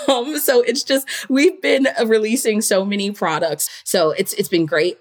Um, 0.08 0.38
so 0.38 0.60
it's 0.62 0.84
just 0.84 1.08
we've 1.28 1.60
been 1.60 1.88
releasing 2.06 2.60
so 2.60 2.84
many 2.84 3.10
products. 3.10 3.82
So 3.84 4.10
it's 4.10 4.32
it's 4.34 4.48
been 4.48 4.66
great. 4.66 4.98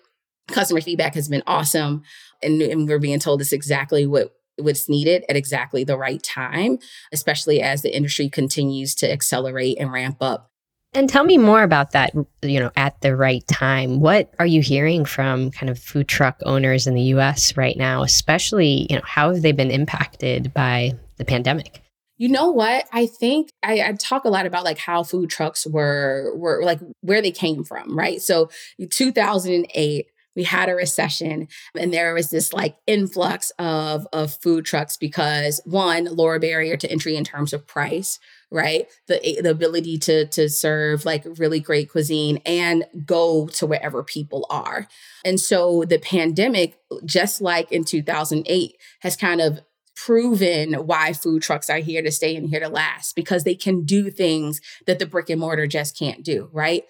Customer 0.47 0.81
feedback 0.81 1.15
has 1.15 1.27
been 1.27 1.43
awesome, 1.47 2.03
and, 2.41 2.61
and 2.61 2.87
we're 2.87 2.99
being 2.99 3.19
told 3.19 3.41
it's 3.41 3.51
exactly 3.51 4.05
what 4.05 4.33
what's 4.57 4.89
needed 4.89 5.23
at 5.29 5.35
exactly 5.35 5.83
the 5.83 5.97
right 5.97 6.21
time, 6.21 6.79
especially 7.11 7.61
as 7.61 7.81
the 7.81 7.95
industry 7.95 8.29
continues 8.29 8.95
to 8.95 9.11
accelerate 9.11 9.77
and 9.79 9.91
ramp 9.91 10.17
up. 10.21 10.51
And 10.93 11.09
tell 11.09 11.25
me 11.25 11.37
more 11.37 11.61
about 11.61 11.91
that, 11.91 12.13
you 12.41 12.59
know, 12.59 12.71
at 12.77 13.01
the 13.01 13.17
right 13.17 13.45
time. 13.47 13.99
What 13.99 14.33
are 14.39 14.45
you 14.45 14.61
hearing 14.61 15.03
from 15.03 15.51
kind 15.51 15.69
of 15.69 15.77
food 15.77 16.07
truck 16.07 16.39
owners 16.45 16.87
in 16.87 16.93
the 16.95 17.01
US 17.01 17.57
right 17.57 17.75
now, 17.75 18.01
especially, 18.01 18.87
you 18.89 18.95
know, 18.95 19.01
how 19.03 19.33
have 19.33 19.41
they 19.41 19.51
been 19.51 19.71
impacted 19.71 20.53
by 20.53 20.93
the 21.17 21.25
pandemic? 21.25 21.81
You 22.17 22.29
know 22.29 22.49
what? 22.49 22.87
I 22.93 23.07
think 23.07 23.49
I, 23.61 23.81
I, 23.81 23.91
talk 23.91 24.23
a 24.23 24.29
lot 24.29 24.45
about 24.45 24.63
like 24.63 24.77
how 24.77 25.03
food 25.03 25.29
trucks 25.29 25.67
were 25.67 26.31
were 26.37 26.63
like 26.63 26.79
where 27.01 27.21
they 27.21 27.31
came 27.31 27.65
from, 27.65 27.97
right? 27.97 28.21
So 28.21 28.49
2008, 28.89 30.05
we 30.35 30.43
had 30.43 30.69
a 30.69 30.75
recession 30.75 31.47
and 31.77 31.93
there 31.93 32.13
was 32.13 32.29
this 32.29 32.53
like 32.53 32.77
influx 32.87 33.51
of 33.59 34.07
of 34.13 34.33
food 34.41 34.65
trucks 34.65 34.97
because 34.97 35.61
one 35.65 36.05
lower 36.05 36.39
barrier 36.39 36.77
to 36.77 36.89
entry 36.91 37.15
in 37.15 37.23
terms 37.23 37.53
of 37.53 37.67
price 37.67 38.19
right 38.51 38.87
the 39.07 39.25
eh, 39.25 39.41
the 39.41 39.49
ability 39.49 39.97
to 39.97 40.25
to 40.27 40.49
serve 40.49 41.05
like 41.05 41.25
really 41.37 41.59
great 41.59 41.89
cuisine 41.89 42.39
and 42.45 42.85
go 43.05 43.47
to 43.47 43.65
wherever 43.65 44.03
people 44.03 44.45
are 44.49 44.87
and 45.23 45.39
so 45.39 45.83
the 45.87 45.99
pandemic 45.99 46.77
just 47.05 47.41
like 47.41 47.71
in 47.71 47.83
2008 47.83 48.75
has 49.01 49.15
kind 49.15 49.41
of 49.41 49.59
proven 49.95 50.73
why 50.73 51.13
food 51.13 51.41
trucks 51.41 51.69
are 51.69 51.79
here 51.79 52.01
to 52.01 52.11
stay 52.11 52.35
and 52.35 52.49
here 52.49 52.59
to 52.59 52.69
last 52.69 53.15
because 53.15 53.43
they 53.43 53.55
can 53.55 53.83
do 53.85 54.11
things 54.11 54.59
that 54.85 54.99
the 54.99 55.05
brick 55.05 55.29
and 55.29 55.39
mortar 55.39 55.65
just 55.65 55.97
can't 55.97 56.23
do, 56.23 56.49
right? 56.51 56.83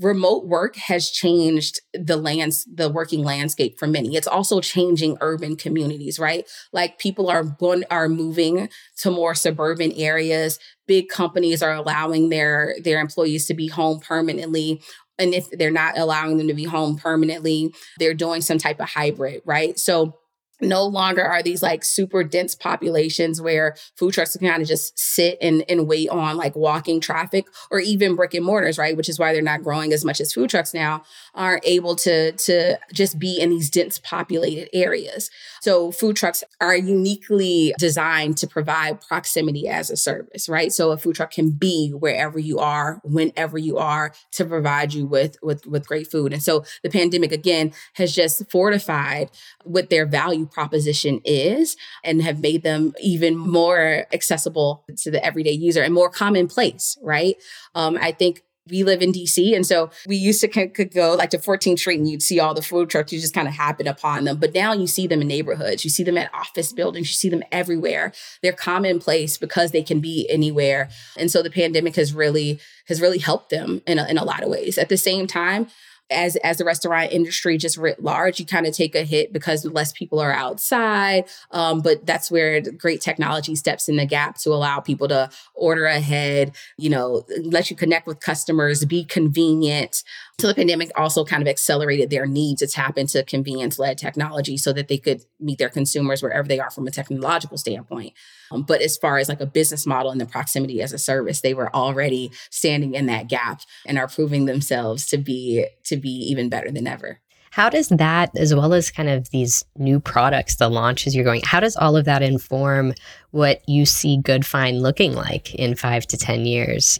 Remote 0.00 0.46
work 0.46 0.76
has 0.76 1.10
changed 1.10 1.80
the 1.92 2.16
lands, 2.16 2.66
the 2.72 2.88
working 2.88 3.22
landscape 3.22 3.78
for 3.78 3.86
many. 3.86 4.16
It's 4.16 4.26
also 4.26 4.60
changing 4.60 5.18
urban 5.20 5.54
communities, 5.54 6.18
right? 6.18 6.48
Like 6.72 6.98
people 6.98 7.28
are 7.30 7.44
going, 7.44 7.84
are 7.90 8.08
moving 8.08 8.68
to 8.98 9.10
more 9.10 9.34
suburban 9.34 9.92
areas. 9.92 10.58
Big 10.86 11.08
companies 11.08 11.62
are 11.62 11.74
allowing 11.74 12.30
their 12.30 12.74
their 12.82 13.00
employees 13.00 13.46
to 13.46 13.54
be 13.54 13.68
home 13.68 14.00
permanently 14.00 14.80
and 15.18 15.34
if 15.34 15.50
they're 15.50 15.70
not 15.70 15.98
allowing 15.98 16.38
them 16.38 16.48
to 16.48 16.54
be 16.54 16.64
home 16.64 16.96
permanently, 16.96 17.72
they're 17.98 18.14
doing 18.14 18.40
some 18.40 18.58
type 18.58 18.80
of 18.80 18.88
hybrid, 18.88 19.42
right? 19.44 19.78
So 19.78 20.18
no 20.62 20.84
longer 20.84 21.22
are 21.22 21.42
these 21.42 21.62
like 21.62 21.84
super 21.84 22.24
dense 22.24 22.54
populations 22.54 23.40
where 23.40 23.76
food 23.96 24.14
trucks 24.14 24.36
can 24.36 24.48
kind 24.48 24.62
of 24.62 24.68
just 24.68 24.98
sit 24.98 25.36
and, 25.42 25.64
and 25.68 25.88
wait 25.88 26.08
on 26.08 26.36
like 26.36 26.56
walking 26.56 27.00
traffic 27.00 27.46
or 27.70 27.80
even 27.80 28.16
brick 28.16 28.34
and 28.34 28.44
mortars, 28.44 28.78
right? 28.78 28.96
Which 28.96 29.08
is 29.08 29.18
why 29.18 29.32
they're 29.32 29.42
not 29.42 29.62
growing 29.62 29.92
as 29.92 30.04
much 30.04 30.20
as 30.20 30.32
food 30.32 30.50
trucks 30.50 30.72
now, 30.72 31.02
are 31.34 31.60
able 31.64 31.96
to, 31.96 32.32
to 32.32 32.78
just 32.92 33.18
be 33.18 33.40
in 33.40 33.50
these 33.50 33.70
dense 33.70 33.98
populated 33.98 34.68
areas. 34.74 35.30
So 35.60 35.90
food 35.92 36.16
trucks 36.16 36.44
are 36.60 36.76
uniquely 36.76 37.74
designed 37.78 38.36
to 38.38 38.46
provide 38.46 39.00
proximity 39.00 39.68
as 39.68 39.90
a 39.90 39.96
service, 39.96 40.48
right? 40.48 40.72
So 40.72 40.92
a 40.92 40.98
food 40.98 41.16
truck 41.16 41.32
can 41.32 41.50
be 41.50 41.90
wherever 41.90 42.38
you 42.38 42.58
are, 42.58 43.00
whenever 43.04 43.58
you 43.58 43.78
are 43.78 44.12
to 44.32 44.44
provide 44.44 44.94
you 44.94 45.06
with, 45.06 45.36
with, 45.42 45.66
with 45.66 45.86
great 45.86 46.10
food. 46.10 46.32
And 46.32 46.42
so 46.42 46.64
the 46.82 46.90
pandemic 46.90 47.32
again 47.32 47.72
has 47.94 48.14
just 48.14 48.50
fortified 48.50 49.30
with 49.64 49.88
their 49.88 50.06
value 50.06 50.46
proposition 50.52 51.20
is 51.24 51.76
and 52.04 52.22
have 52.22 52.40
made 52.40 52.62
them 52.62 52.92
even 53.00 53.36
more 53.36 54.06
accessible 54.12 54.84
to 54.98 55.10
the 55.10 55.24
everyday 55.24 55.52
user 55.52 55.82
and 55.82 55.94
more 55.94 56.10
commonplace, 56.10 56.96
right? 57.02 57.36
Um, 57.74 57.98
I 58.00 58.12
think 58.12 58.42
we 58.68 58.84
live 58.84 59.02
in 59.02 59.12
DC. 59.12 59.54
And 59.54 59.66
so 59.66 59.90
we 60.06 60.16
used 60.16 60.40
to 60.40 60.48
could 60.48 60.92
go 60.92 61.14
like 61.14 61.30
to 61.30 61.38
14th 61.38 61.80
Street 61.80 61.98
and 61.98 62.08
you'd 62.08 62.22
see 62.22 62.38
all 62.38 62.54
the 62.54 62.62
food 62.62 62.90
trucks. 62.90 63.12
You 63.12 63.20
just 63.20 63.34
kind 63.34 63.48
of 63.48 63.54
happen 63.54 63.88
upon 63.88 64.24
them. 64.24 64.38
But 64.38 64.54
now 64.54 64.72
you 64.72 64.86
see 64.86 65.06
them 65.06 65.20
in 65.20 65.28
neighborhoods. 65.28 65.84
You 65.84 65.90
see 65.90 66.04
them 66.04 66.16
at 66.16 66.32
office 66.32 66.72
buildings. 66.72 67.08
You 67.08 67.14
see 67.14 67.28
them 67.28 67.42
everywhere. 67.50 68.12
They're 68.42 68.52
commonplace 68.52 69.36
because 69.36 69.72
they 69.72 69.82
can 69.82 70.00
be 70.00 70.28
anywhere. 70.30 70.90
And 71.16 71.30
so 71.30 71.42
the 71.42 71.50
pandemic 71.50 71.96
has 71.96 72.14
really 72.14 72.60
has 72.86 73.00
really 73.00 73.18
helped 73.18 73.50
them 73.50 73.82
in 73.86 73.98
a, 73.98 74.06
in 74.08 74.18
a 74.18 74.24
lot 74.24 74.42
of 74.42 74.48
ways. 74.48 74.78
At 74.78 74.88
the 74.88 74.96
same 74.96 75.26
time, 75.26 75.66
as 76.12 76.36
as 76.36 76.58
the 76.58 76.64
restaurant 76.64 77.12
industry 77.12 77.58
just 77.58 77.76
writ 77.76 78.02
large, 78.02 78.38
you 78.38 78.46
kind 78.46 78.66
of 78.66 78.74
take 78.74 78.94
a 78.94 79.02
hit 79.04 79.32
because 79.32 79.64
less 79.64 79.92
people 79.92 80.20
are 80.20 80.32
outside. 80.32 81.24
Um, 81.50 81.80
but 81.80 82.06
that's 82.06 82.30
where 82.30 82.60
great 82.60 83.00
technology 83.00 83.54
steps 83.56 83.88
in 83.88 83.96
the 83.96 84.06
gap 84.06 84.38
to 84.38 84.50
allow 84.50 84.80
people 84.80 85.08
to 85.08 85.30
order 85.54 85.86
ahead, 85.86 86.54
you 86.78 86.90
know, 86.90 87.24
let 87.42 87.70
you 87.70 87.76
connect 87.76 88.06
with 88.06 88.20
customers, 88.20 88.84
be 88.84 89.04
convenient. 89.04 90.02
So 90.40 90.48
the 90.48 90.54
pandemic 90.54 90.90
also 90.96 91.24
kind 91.24 91.42
of 91.42 91.48
accelerated 91.48 92.10
their 92.10 92.26
need 92.26 92.58
to 92.58 92.66
tap 92.66 92.98
into 92.98 93.22
convenience 93.22 93.78
led 93.78 93.96
technology 93.96 94.56
so 94.56 94.72
that 94.72 94.88
they 94.88 94.98
could 94.98 95.22
meet 95.38 95.58
their 95.58 95.68
consumers 95.68 96.22
wherever 96.22 96.48
they 96.48 96.58
are 96.58 96.70
from 96.70 96.86
a 96.86 96.90
technological 96.90 97.56
standpoint. 97.56 98.14
Um, 98.50 98.62
but 98.62 98.80
as 98.82 98.96
far 98.96 99.18
as 99.18 99.28
like 99.28 99.40
a 99.40 99.46
business 99.46 99.86
model 99.86 100.10
and 100.10 100.20
the 100.20 100.26
proximity 100.26 100.82
as 100.82 100.92
a 100.92 100.98
service, 100.98 101.40
they 101.42 101.54
were 101.54 101.74
already 101.74 102.32
standing 102.50 102.94
in 102.94 103.06
that 103.06 103.28
gap 103.28 103.60
and 103.86 103.98
are 103.98 104.08
proving 104.08 104.46
themselves 104.46 105.06
to 105.08 105.18
be 105.18 105.66
to 105.84 105.96
be 105.96 106.10
even 106.10 106.48
better 106.48 106.70
than 106.70 106.86
ever. 106.86 107.20
How 107.52 107.68
does 107.68 107.88
that, 107.90 108.30
as 108.38 108.54
well 108.54 108.72
as 108.72 108.90
kind 108.90 109.10
of 109.10 109.28
these 109.28 109.62
new 109.76 110.00
products, 110.00 110.56
the 110.56 110.70
launches 110.70 111.14
you're 111.14 111.22
going, 111.22 111.42
how 111.44 111.60
does 111.60 111.76
all 111.76 111.98
of 111.98 112.06
that 112.06 112.22
inform 112.22 112.94
what 113.30 113.60
you 113.68 113.84
see 113.84 114.22
Goodfynd 114.22 114.80
looking 114.80 115.12
like 115.12 115.54
in 115.54 115.74
five 115.74 116.06
to 116.06 116.16
10 116.16 116.46
years? 116.46 116.98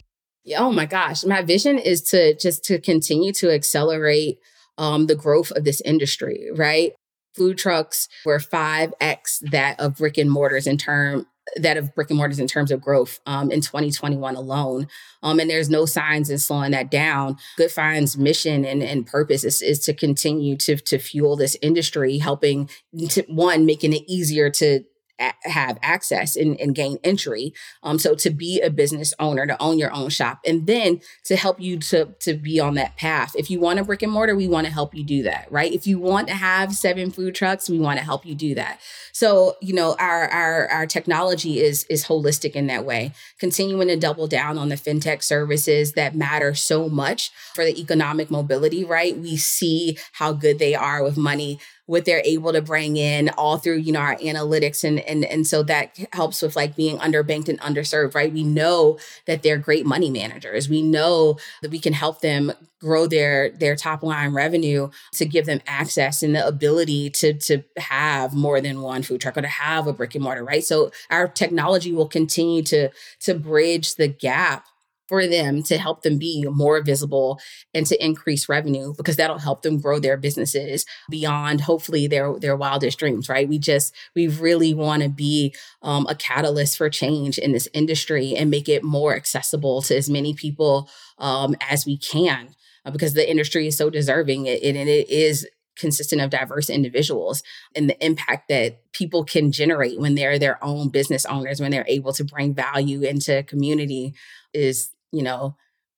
Oh 0.57 0.73
my 0.73 0.87
gosh. 0.87 1.25
My 1.25 1.43
vision 1.43 1.79
is 1.79 2.03
to 2.11 2.35
just 2.37 2.65
to 2.65 2.81
continue 2.81 3.33
to 3.35 3.51
accelerate 3.51 4.39
um, 4.79 5.07
the 5.07 5.15
growth 5.15 5.51
of 5.53 5.65
this 5.65 5.81
industry, 5.83 6.49
right? 6.55 6.93
Food 7.35 7.59
trucks 7.59 8.09
were 8.25 8.39
5x 8.39 9.51
that 9.51 9.79
of 9.81 9.97
brick 9.97 10.19
and 10.19 10.31
mortars 10.31 10.67
in 10.67 10.77
term 10.77 11.27
that 11.57 11.77
of 11.77 11.95
brick 11.95 12.11
and 12.11 12.17
mortars 12.17 12.39
in 12.39 12.47
terms 12.47 12.71
of 12.71 12.81
growth 12.81 13.21
um, 13.27 13.51
in 13.51 13.61
2021 13.61 14.37
alone. 14.37 14.89
Um, 15.23 15.41
and 15.41 15.51
there's 15.51 15.69
no 15.69 15.87
signs 15.87 16.31
in 16.31 16.39
slowing 16.39 16.71
that 16.71 16.91
down. 16.91 17.37
Goodfynd's 17.59 18.17
mission 18.17 18.65
and, 18.65 18.83
and 18.83 19.07
purpose 19.07 19.45
is, 19.45 19.61
is 19.61 19.81
to 19.81 19.95
continue 19.95 20.57
to, 20.59 20.77
to 20.77 20.99
fuel 20.99 21.37
this 21.37 21.57
industry, 21.61 22.19
helping 22.19 22.71
to 23.11 23.23
one, 23.29 23.67
making 23.67 23.93
it 23.93 24.03
easier 24.07 24.51
to 24.51 24.85
have 25.19 25.79
access 25.83 26.37
and, 26.37 26.59
and 26.61 26.75
gain 26.75 26.99
entry. 27.05 27.53
Um, 27.83 27.99
so 27.99 28.15
to 28.17 28.31
be 28.31 28.61
a 28.61 28.71
business 28.71 29.15
owner, 29.19 29.47
to 29.47 29.61
own 29.63 29.79
your 29.79 29.93
own 29.93 30.11
shop, 30.11 30.41
and 30.47 30.67
then 30.67 31.01
to 31.25 31.37
help 31.37 31.61
you 31.61 31.79
to 31.79 32.07
to 32.21 32.35
be 32.35 32.59
on 32.61 32.75
that 32.75 32.97
path. 32.97 33.35
If 33.37 33.51
you 33.51 33.61
want 33.61 33.79
a 33.79 33.85
brick 33.85 34.03
and 34.03 34.13
mortar, 34.13 34.35
we 34.35 34.49
want 34.49 34.67
to 34.67 34.73
help 34.73 34.95
you 34.95 35.05
do 35.05 35.23
that, 35.25 35.47
right? 35.51 35.73
If 35.73 35.87
you 35.87 35.99
want 35.99 36.29
to 36.29 36.35
have 36.35 36.75
seven 36.75 37.11
food 37.11 37.35
trucks, 37.35 37.69
we 37.69 37.79
want 37.79 37.99
to 37.99 38.05
help 38.05 38.27
you 38.27 38.35
do 38.35 38.55
that. 38.55 38.81
So 39.13 39.57
you 39.61 39.75
know 39.75 39.95
our 39.99 40.29
our 40.29 40.69
our 40.69 40.87
technology 40.87 41.61
is 41.61 41.85
is 41.85 42.05
holistic 42.05 42.53
in 42.53 42.67
that 42.69 42.85
way. 42.85 43.13
Continuing 43.39 43.89
to 43.89 43.97
double 43.97 44.27
down 44.27 44.59
on 44.59 44.69
the 44.69 44.77
fintech 44.77 45.23
services 45.23 45.93
that 45.93 46.15
matter 46.15 46.55
so 46.55 46.89
much 46.89 47.31
for 47.55 47.65
the 47.65 47.79
economic 47.81 48.31
mobility, 48.31 48.85
right? 48.85 49.17
We 49.17 49.37
see 49.37 49.99
how 50.13 50.33
good 50.33 50.59
they 50.59 50.75
are 50.75 51.03
with 51.03 51.17
money 51.17 51.59
what 51.87 52.05
they're 52.05 52.23
able 52.25 52.53
to 52.53 52.63
bring 52.63 52.97
in 52.97 53.29
all 53.31 53.59
through 53.59 53.77
you 53.77 53.93
know 53.93 54.01
our 54.01 54.17
analytics 54.17 54.85
and 54.85 55.01
and 55.01 55.25
and 55.25 55.47
so 55.47 55.63
that 55.63 55.99
helps 56.13 56.41
with 56.41 56.55
like 56.55 56.77
being 56.77 56.99
underbanked 56.99 57.49
and 57.49 57.61
underserved 57.61 58.15
right? 58.15 58.33
We 58.33 58.45
know 58.45 58.99
that 59.27 59.43
they're 59.43 59.59
great 59.59 59.85
money 59.85 60.11
managers. 60.11 60.69
We 60.69 60.83
know 60.83 61.39
that 61.61 61.71
we 61.71 61.79
can 61.79 61.93
help 61.93 62.21
them 62.21 62.53
grow 62.81 63.07
their 63.07 63.51
their 63.51 63.77
top 63.77 64.03
line 64.03 64.33
revenue 64.33 64.91
to 65.13 65.25
give 65.25 65.47
them 65.47 65.61
access 65.67 66.23
and 66.23 66.35
the 66.35 66.47
ability 66.47 67.11
to 67.11 67.33
to 67.35 67.63
have 67.77 68.35
more 68.35 68.61
than 68.61 68.81
one 68.81 69.03
food 69.03 69.21
truck 69.21 69.37
or 69.37 69.43
to 69.43 69.49
have 69.49 69.87
a 69.87 69.93
brick 69.93 70.15
and 70.15 70.25
mortar 70.25 70.45
right? 70.45 70.65
So 70.65 70.91
our 71.11 71.29
technology 71.29 71.93
will 71.93 72.09
continue 72.09 72.63
to 72.65 72.91
to 73.21 73.35
bridge 73.35 73.97
the 73.97 74.09
gap 74.09 74.67
for 75.13 75.27
them 75.27 75.63
to 75.63 75.77
help 75.77 76.01
them 76.01 76.17
be 76.17 76.43
more 76.51 76.81
visible 76.81 77.39
and 77.75 77.85
to 77.85 78.03
increase 78.03 78.49
revenue 78.49 78.95
because 78.97 79.17
that'll 79.17 79.39
help 79.39 79.61
them 79.61 79.79
grow 79.79 79.99
their 79.99 80.17
businesses 80.17 80.87
beyond 81.11 81.61
hopefully 81.61 82.07
their 82.07 82.39
their 82.39 82.57
wildest 82.57 82.99
dreams 82.99 83.29
right? 83.29 83.47
We 83.47 83.59
just 83.59 83.95
we 84.17 84.29
really 84.29 84.73
want 84.73 85.03
to 85.03 85.11
be 85.11 85.55
um, 85.83 86.07
a 86.09 86.15
catalyst 86.15 86.79
for 86.79 86.89
change 86.89 87.37
in 87.37 87.53
this 87.53 87.69
industry 87.75 88.35
and 88.35 88.51
make 88.51 88.71
it 88.71 88.83
more 88.83 89.15
accessible 89.15 89.83
to 89.83 89.95
as 89.95 90.09
many 90.09 90.33
people 90.33 90.89
um, 91.19 91.57
as 91.69 91.85
we 91.85 91.99
can 91.99 92.55
uh, 92.87 92.91
because 92.91 93.13
the 93.13 93.31
industry 93.31 93.67
is 93.67 93.77
so 93.77 93.91
deserving 93.91 94.49
and 94.49 94.79
it, 94.79 94.89
it 94.89 95.11
is 95.11 95.47
consistent 95.77 96.23
of 96.23 96.31
diverse 96.31 96.71
individuals 96.71 97.43
and 97.77 97.91
the 97.91 98.03
impact 98.03 98.49
that 98.49 98.81
people 98.93 99.25
can 99.25 99.53
generate 99.53 100.01
when 100.01 100.15
they're 100.15 100.39
their 100.39 100.63
own 100.65 100.89
business 100.89 101.27
owners 101.27 101.61
when 101.61 101.71
they're 101.71 101.85
able 101.87 102.15
to 102.15 102.25
bring 102.25 102.55
value 102.55 103.03
into 103.03 103.43
community 103.43 104.15
is 104.55 104.91
you 105.13 105.23
know, 105.23 105.57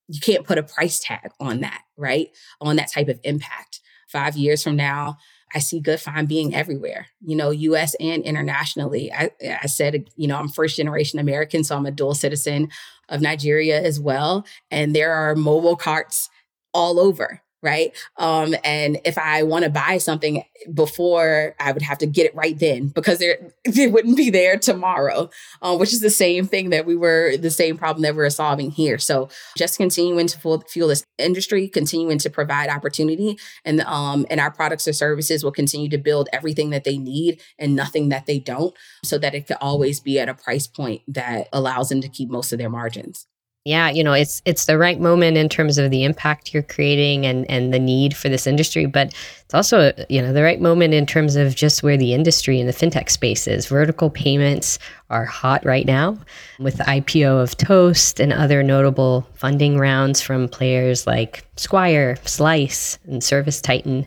you 0.09 0.21
can't 0.21 0.47
put 0.47 0.59
a 0.59 0.63
price 0.63 1.01
tag 1.01 1.31
on 1.41 1.61
that, 1.61 1.83
right? 1.97 2.29
On 2.61 2.77
that 2.77 2.93
type 2.93 3.09
of 3.09 3.21
impact. 3.25 3.81
Five 4.09 4.37
years 4.37 4.63
from 4.63 4.77
now, 4.77 5.17
I 5.55 5.61
see 5.61 5.81
Goodfynd 5.81 6.29
being 6.29 6.55
everywhere, 6.55 7.07
you 7.25 7.37
know, 7.37 7.51
US 7.51 7.95
and 8.01 8.23
internationally. 8.23 9.13
I, 9.13 9.31
I 9.63 9.67
said, 9.67 10.11
you 10.17 10.27
know, 10.27 10.37
I'm 10.37 10.49
first 10.49 10.77
generation 10.77 11.19
American, 11.19 11.65
so 11.65 11.77
I'm 11.77 11.87
a 11.87 11.91
dual 11.91 12.15
citizen 12.15 12.71
of 13.09 13.21
Nigeria 13.21 13.81
as 13.81 14.01
well. 14.01 14.47
And 14.71 14.95
there 14.95 15.13
are 15.13 15.37
mobile 15.37 15.77
carts 15.77 16.29
all 16.73 16.99
over 16.99 17.41
right? 17.65 17.97
Um, 18.19 18.55
and 18.63 19.01
if 19.05 19.17
I 19.19 19.43
want 19.43 19.65
to 19.65 19.71
buy 19.71 19.99
something 19.99 20.45
before, 20.73 21.57
I 21.59 21.73
would 21.73 21.83
have 21.83 21.99
to 21.99 22.07
get 22.07 22.27
it 22.27 22.35
right 22.35 22.57
then 22.57 22.89
because 22.89 23.19
there 23.19 23.53
it 23.65 23.91
wouldn't 23.91 24.17
be 24.17 24.31
there 24.31 24.59
tomorrow, 24.59 25.31
uh, 25.63 25.77
which 25.77 25.93
is 25.93 26.01
the 26.01 26.11
same 26.11 26.47
thing 26.47 26.71
that 26.71 26.87
we 26.87 26.95
were 26.95 27.37
the 27.37 27.51
same 27.51 27.77
problem 27.77 28.03
that 28.03 28.15
we're 28.15 28.31
solving 28.31 28.71
here. 28.71 28.99
So 28.99 29.31
just 29.57 29.79
continuing 29.79 30.27
to 30.29 30.61
fuel 30.69 30.89
this 30.89 31.05
industry, 31.19 31.67
continuing 31.67 32.19
to 32.19 32.31
provide 32.31 32.69
opportunity, 32.69 33.39
and 33.65 33.81
um, 33.81 34.27
and 34.31 34.41
our 34.41 34.51
products 34.51 34.87
or 34.87 34.93
services 34.93 35.43
will 35.43 35.53
continue 35.53 35.89
to 35.89 35.99
build 35.99 36.29
everything 36.33 36.71
that 36.71 36.85
they 36.85 36.99
need 36.99 37.41
and 37.59 37.75
nothing 37.75 38.11
that 38.11 38.27
they 38.27 38.39
don't, 38.39 38.75
so 39.03 39.17
that 39.19 39.35
it 39.35 39.47
could 39.47 39.57
always 39.61 40.01
be 40.01 40.21
at 40.21 40.29
a 40.29 40.35
price 40.35 40.67
point 40.67 41.01
that 41.09 41.49
allows 41.53 41.89
them 41.89 42.03
to 42.03 42.09
keep 42.09 42.29
most 42.29 42.53
of 42.53 42.59
their 42.59 42.71
margins. 42.71 43.27
Yeah, 43.67 43.89
you 43.89 44.05
know, 44.05 44.13
it's 44.13 44.43
it's 44.45 44.67
the 44.67 44.77
right 44.77 45.01
moment 45.01 45.39
in 45.39 45.49
terms 45.49 45.79
of 45.79 45.91
the 45.91 46.05
impact 46.05 46.53
you're 46.53 46.63
creating 46.63 47.25
and 47.25 47.51
and 47.51 47.73
the 47.73 47.79
need 47.79 48.15
for 48.15 48.29
this 48.29 48.47
industry, 48.47 48.85
but 48.85 49.15
it's 49.43 49.55
also, 49.55 49.91
you 50.11 50.21
know, 50.21 50.35
the 50.35 50.43
right 50.43 50.61
moment 50.61 50.93
in 50.93 51.07
terms 51.07 51.35
of 51.35 51.55
just 51.55 51.83
where 51.83 51.97
the 51.97 52.13
industry 52.13 52.61
and 52.61 52.69
the 52.69 52.75
fintech 52.75 53.09
space 53.09 53.47
is. 53.49 53.67
Vertical 53.67 54.11
payments 54.11 54.79
are 55.09 55.25
hot 55.25 55.65
right 55.65 55.87
now 55.87 56.19
with 56.59 56.77
the 56.77 56.85
IPO 56.85 57.43
of 57.43 57.57
Toast 57.57 58.21
and 58.21 58.35
other 58.35 58.63
notable 58.63 59.27
funding 59.33 59.79
rounds 59.79 60.21
from 60.21 60.47
players 60.47 61.07
like 61.07 61.47
Square, 61.57 62.17
Slice, 62.27 62.99
and 63.07 63.23
ServiceTitan. 63.23 64.07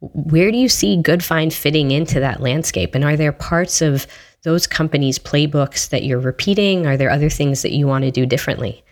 Where 0.00 0.50
do 0.50 0.58
you 0.58 0.68
see 0.68 1.00
Goodfynd 1.00 1.52
fitting 1.52 1.92
into 1.92 2.18
that 2.18 2.40
landscape? 2.40 2.96
And 2.96 3.04
are 3.04 3.16
there 3.16 3.32
parts 3.32 3.82
of 3.82 4.08
those 4.42 4.66
companies' 4.66 5.20
playbooks 5.20 5.90
that 5.90 6.02
you're 6.02 6.18
repeating? 6.18 6.88
Are 6.88 6.96
there 6.96 7.10
other 7.10 7.30
things 7.30 7.62
that 7.62 7.72
you 7.72 7.86
want 7.86 8.02
to 8.02 8.10
do 8.10 8.26
differently? 8.26 8.82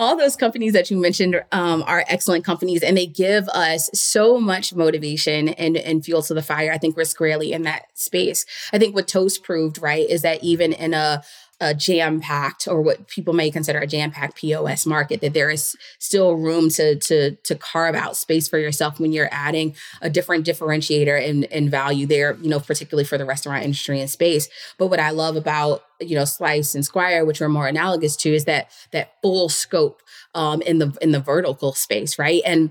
All 0.00 0.16
those 0.16 0.34
companies 0.34 0.72
that 0.72 0.90
you 0.90 0.96
mentioned 0.96 1.42
um, 1.52 1.84
are 1.86 2.06
excellent 2.08 2.42
companies 2.42 2.82
and 2.82 2.96
they 2.96 3.06
give 3.06 3.46
us 3.50 3.90
so 3.92 4.40
much 4.40 4.74
motivation 4.74 5.50
and, 5.50 5.76
and 5.76 6.02
fuel 6.02 6.22
to 6.22 6.32
the 6.32 6.42
fire. 6.42 6.72
I 6.72 6.78
think 6.78 6.96
we're 6.96 7.04
squarely 7.04 7.52
in 7.52 7.64
that 7.64 7.86
space. 7.92 8.46
I 8.72 8.78
think 8.78 8.94
what 8.94 9.06
Toast 9.06 9.42
proved, 9.42 9.80
right, 9.80 10.08
is 10.08 10.22
that 10.22 10.42
even 10.42 10.72
in 10.72 10.94
a 10.94 11.22
a 11.60 11.74
jam 11.74 12.20
packed 12.20 12.66
or 12.66 12.80
what 12.80 13.06
people 13.06 13.34
may 13.34 13.50
consider 13.50 13.78
a 13.78 13.86
jam 13.86 14.10
packed 14.10 14.36
POS 14.36 14.86
market, 14.86 15.20
that 15.20 15.34
there 15.34 15.50
is 15.50 15.76
still 15.98 16.34
room 16.34 16.70
to, 16.70 16.96
to, 16.96 17.32
to 17.36 17.54
carve 17.54 17.94
out 17.94 18.16
space 18.16 18.48
for 18.48 18.58
yourself 18.58 18.98
when 18.98 19.12
you're 19.12 19.28
adding 19.30 19.74
a 20.00 20.08
different 20.08 20.46
differentiator 20.46 21.28
and, 21.28 21.44
and 21.52 21.70
value 21.70 22.06
there, 22.06 22.36
you 22.40 22.48
know, 22.48 22.60
particularly 22.60 23.04
for 23.04 23.18
the 23.18 23.26
restaurant 23.26 23.64
industry 23.64 24.00
and 24.00 24.08
space. 24.08 24.48
But 24.78 24.86
what 24.86 25.00
I 25.00 25.10
love 25.10 25.36
about, 25.36 25.82
you 26.00 26.16
know, 26.16 26.24
Slice 26.24 26.74
and 26.74 26.84
Squire, 26.84 27.24
which 27.24 27.42
are 27.42 27.48
more 27.48 27.66
analogous 27.66 28.16
to, 28.16 28.34
is 28.34 28.46
that 28.46 28.70
that 28.92 29.12
full 29.20 29.48
scope 29.48 30.02
um, 30.34 30.62
in 30.62 30.78
the 30.78 30.96
in 31.02 31.10
the 31.10 31.20
vertical 31.20 31.74
space, 31.74 32.18
right? 32.18 32.42
And 32.46 32.70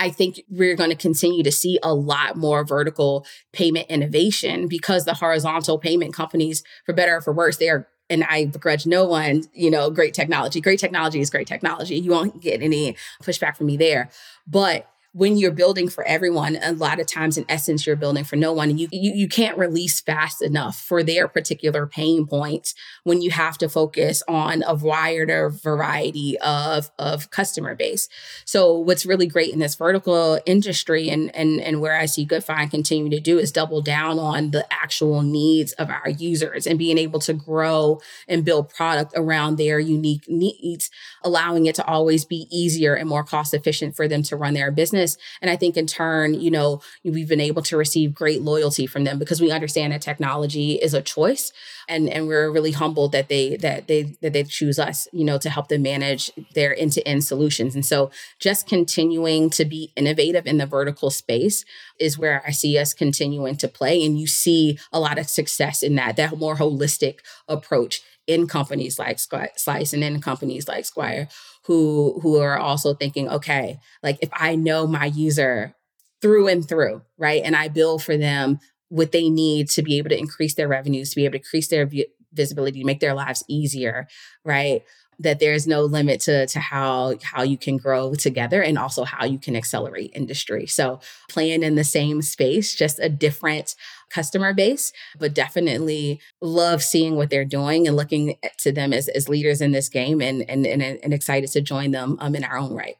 I 0.00 0.08
think 0.08 0.40
we're 0.48 0.76
going 0.76 0.88
to 0.88 0.96
continue 0.96 1.42
to 1.42 1.52
see 1.52 1.78
a 1.82 1.94
lot 1.94 2.34
more 2.34 2.64
vertical 2.64 3.26
payment 3.52 3.86
innovation 3.90 4.66
because 4.66 5.04
the 5.04 5.12
horizontal 5.12 5.78
payment 5.78 6.14
companies, 6.14 6.64
for 6.86 6.94
better 6.94 7.16
or 7.16 7.20
for 7.20 7.34
worse, 7.34 7.58
they 7.58 7.68
are 7.68 7.86
and 8.10 8.24
I 8.24 8.46
begrudge 8.46 8.86
no 8.86 9.06
one, 9.06 9.44
you 9.54 9.70
know, 9.70 9.88
great 9.88 10.12
technology. 10.12 10.60
Great 10.60 10.80
technology 10.80 11.20
is 11.20 11.30
great 11.30 11.46
technology. 11.46 11.96
You 11.96 12.10
won't 12.10 12.40
get 12.42 12.60
any 12.60 12.96
pushback 13.22 13.56
from 13.56 13.66
me 13.66 13.76
there. 13.76 14.10
But 14.46 14.89
when 15.12 15.36
you're 15.36 15.50
building 15.50 15.88
for 15.88 16.04
everyone, 16.04 16.56
a 16.62 16.72
lot 16.72 17.00
of 17.00 17.06
times 17.06 17.36
in 17.36 17.44
essence, 17.48 17.84
you're 17.84 17.96
building 17.96 18.22
for 18.22 18.36
no 18.36 18.52
one. 18.52 18.70
And 18.70 18.78
you, 18.78 18.88
you, 18.92 19.12
you 19.12 19.28
can't 19.28 19.58
release 19.58 20.00
fast 20.00 20.40
enough 20.40 20.80
for 20.80 21.02
their 21.02 21.26
particular 21.26 21.86
pain 21.86 22.26
points 22.26 22.74
when 23.02 23.20
you 23.20 23.32
have 23.32 23.58
to 23.58 23.68
focus 23.68 24.22
on 24.28 24.62
a 24.64 24.74
wider 24.74 25.50
variety 25.50 26.38
of, 26.38 26.92
of 26.98 27.30
customer 27.30 27.74
base. 27.74 28.08
So 28.44 28.78
what's 28.78 29.04
really 29.04 29.26
great 29.26 29.52
in 29.52 29.58
this 29.58 29.74
vertical 29.74 30.38
industry 30.46 31.10
and, 31.10 31.34
and, 31.34 31.60
and 31.60 31.80
where 31.80 31.96
I 31.96 32.06
see 32.06 32.24
Goodfynd 32.24 32.70
continue 32.70 33.10
to 33.10 33.20
do 33.20 33.38
is 33.38 33.50
double 33.50 33.82
down 33.82 34.20
on 34.20 34.52
the 34.52 34.64
actual 34.72 35.22
needs 35.22 35.72
of 35.72 35.90
our 35.90 36.10
users 36.10 36.68
and 36.68 36.78
being 36.78 36.98
able 36.98 37.18
to 37.20 37.32
grow 37.32 38.00
and 38.28 38.44
build 38.44 38.68
product 38.68 39.14
around 39.16 39.56
their 39.56 39.80
unique 39.80 40.28
needs, 40.28 40.88
allowing 41.22 41.66
it 41.66 41.74
to 41.74 41.86
always 41.86 42.24
be 42.24 42.46
easier 42.50 42.94
and 42.94 43.08
more 43.08 43.24
cost 43.24 43.54
efficient 43.54 43.96
for 43.96 44.08
them 44.08 44.22
to 44.22 44.36
run 44.36 44.54
their 44.54 44.70
business. 44.70 45.16
And 45.40 45.50
I 45.50 45.56
think 45.56 45.76
in 45.76 45.86
turn, 45.86 46.34
you 46.34 46.50
know, 46.50 46.80
we've 47.04 47.28
been 47.28 47.40
able 47.40 47.62
to 47.62 47.76
receive 47.76 48.14
great 48.14 48.42
loyalty 48.42 48.86
from 48.86 49.04
them 49.04 49.18
because 49.18 49.40
we 49.40 49.50
understand 49.50 49.92
that 49.92 50.02
technology 50.02 50.74
is 50.74 50.94
a 50.94 51.02
choice. 51.02 51.52
And, 51.88 52.08
and 52.08 52.28
we're 52.28 52.50
really 52.50 52.72
humbled 52.72 53.12
that 53.12 53.28
they 53.28 53.56
that 53.56 53.88
they 53.88 54.16
that 54.22 54.32
they 54.32 54.44
choose 54.44 54.78
us, 54.78 55.08
you 55.12 55.24
know, 55.24 55.38
to 55.38 55.50
help 55.50 55.68
them 55.68 55.82
manage 55.82 56.30
their 56.54 56.76
end-to-end 56.76 57.24
solutions. 57.24 57.74
And 57.74 57.84
so 57.84 58.10
just 58.38 58.68
continuing 58.68 59.50
to 59.50 59.64
be 59.64 59.92
innovative 59.96 60.46
in 60.46 60.58
the 60.58 60.66
vertical 60.66 61.10
space 61.10 61.64
is 61.98 62.16
where 62.16 62.42
I 62.46 62.52
see 62.52 62.78
us 62.78 62.94
continuing 62.94 63.56
to 63.56 63.68
play. 63.68 64.04
And 64.04 64.18
you 64.18 64.26
see 64.26 64.78
a 64.92 65.00
lot 65.00 65.18
of 65.18 65.28
success 65.28 65.82
in 65.82 65.96
that, 65.96 66.16
that 66.16 66.38
more 66.38 66.56
holistic 66.56 67.18
approach 67.48 68.02
in 68.30 68.46
companies 68.46 68.96
like 68.96 69.18
Slice 69.18 69.92
and 69.92 70.04
in 70.04 70.20
companies 70.20 70.68
like 70.68 70.84
Squire 70.84 71.28
who 71.64 72.20
who 72.22 72.38
are 72.38 72.58
also 72.58 72.94
thinking, 72.94 73.28
okay, 73.28 73.80
like 74.02 74.18
if 74.22 74.30
I 74.32 74.54
know 74.54 74.86
my 74.86 75.06
user 75.06 75.74
through 76.22 76.46
and 76.46 76.66
through, 76.66 77.02
right, 77.18 77.42
and 77.44 77.56
I 77.56 77.68
build 77.68 78.02
for 78.04 78.16
them 78.16 78.60
what 78.88 79.12
they 79.12 79.28
need 79.28 79.68
to 79.70 79.82
be 79.82 79.98
able 79.98 80.10
to 80.10 80.18
increase 80.18 80.54
their 80.54 80.68
revenues, 80.68 81.10
to 81.10 81.16
be 81.16 81.24
able 81.24 81.32
to 81.32 81.38
increase 81.38 81.68
their 81.68 81.90
visibility, 82.32 82.80
to 82.80 82.86
make 82.86 83.00
their 83.00 83.14
lives 83.14 83.42
easier, 83.48 84.06
right? 84.44 84.82
That 85.20 85.38
there's 85.38 85.66
no 85.66 85.82
limit 85.82 86.20
to 86.22 86.46
to 86.46 86.60
how 86.60 87.16
how 87.22 87.42
you 87.42 87.56
can 87.56 87.76
grow 87.76 88.14
together 88.14 88.62
and 88.62 88.78
also 88.78 89.04
how 89.04 89.24
you 89.24 89.38
can 89.38 89.54
accelerate 89.54 90.10
industry. 90.14 90.66
So 90.66 91.00
playing 91.28 91.62
in 91.62 91.74
the 91.76 91.84
same 91.84 92.22
space, 92.22 92.74
just 92.74 92.98
a 92.98 93.08
different 93.08 93.74
customer 94.10 94.52
base, 94.52 94.92
but 95.18 95.34
definitely 95.34 96.20
love 96.40 96.82
seeing 96.82 97.16
what 97.16 97.30
they're 97.30 97.44
doing 97.44 97.86
and 97.86 97.96
looking 97.96 98.36
to 98.58 98.72
them 98.72 98.92
as, 98.92 99.08
as 99.08 99.28
leaders 99.28 99.60
in 99.60 99.72
this 99.72 99.88
game 99.88 100.20
and, 100.20 100.48
and, 100.50 100.66
and, 100.66 100.82
and 100.82 101.14
excited 101.14 101.50
to 101.52 101.60
join 101.60 101.92
them 101.92 102.16
um, 102.20 102.34
in 102.34 102.44
our 102.44 102.58
own 102.58 102.74
right. 102.74 102.96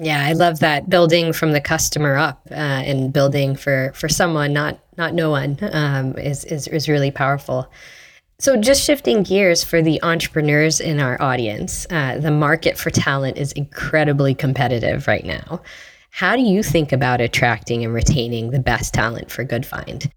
Yeah, 0.00 0.24
I 0.24 0.32
love 0.32 0.60
that 0.60 0.88
building 0.88 1.32
from 1.32 1.52
the 1.52 1.60
customer 1.60 2.16
up 2.16 2.46
uh, 2.50 2.54
and 2.54 3.12
building 3.12 3.56
for 3.56 3.90
for 3.94 4.08
someone, 4.08 4.52
not 4.52 4.78
not 4.96 5.12
no 5.12 5.30
one, 5.30 5.58
um, 5.72 6.16
is, 6.16 6.44
is 6.44 6.68
is 6.68 6.88
really 6.88 7.10
powerful. 7.10 7.68
So, 8.40 8.56
just 8.56 8.84
shifting 8.84 9.24
gears 9.24 9.64
for 9.64 9.82
the 9.82 10.00
entrepreneurs 10.04 10.78
in 10.78 11.00
our 11.00 11.20
audience, 11.20 11.88
uh, 11.90 12.18
the 12.18 12.30
market 12.30 12.78
for 12.78 12.90
talent 12.90 13.36
is 13.36 13.50
incredibly 13.52 14.32
competitive 14.32 15.08
right 15.08 15.24
now. 15.24 15.60
How 16.10 16.36
do 16.36 16.42
you 16.42 16.62
think 16.62 16.92
about 16.92 17.20
attracting 17.20 17.84
and 17.84 17.92
retaining 17.92 18.50
the 18.50 18.60
best 18.60 18.94
talent 18.94 19.32
for 19.32 19.44
Goodfynd? 19.44 20.12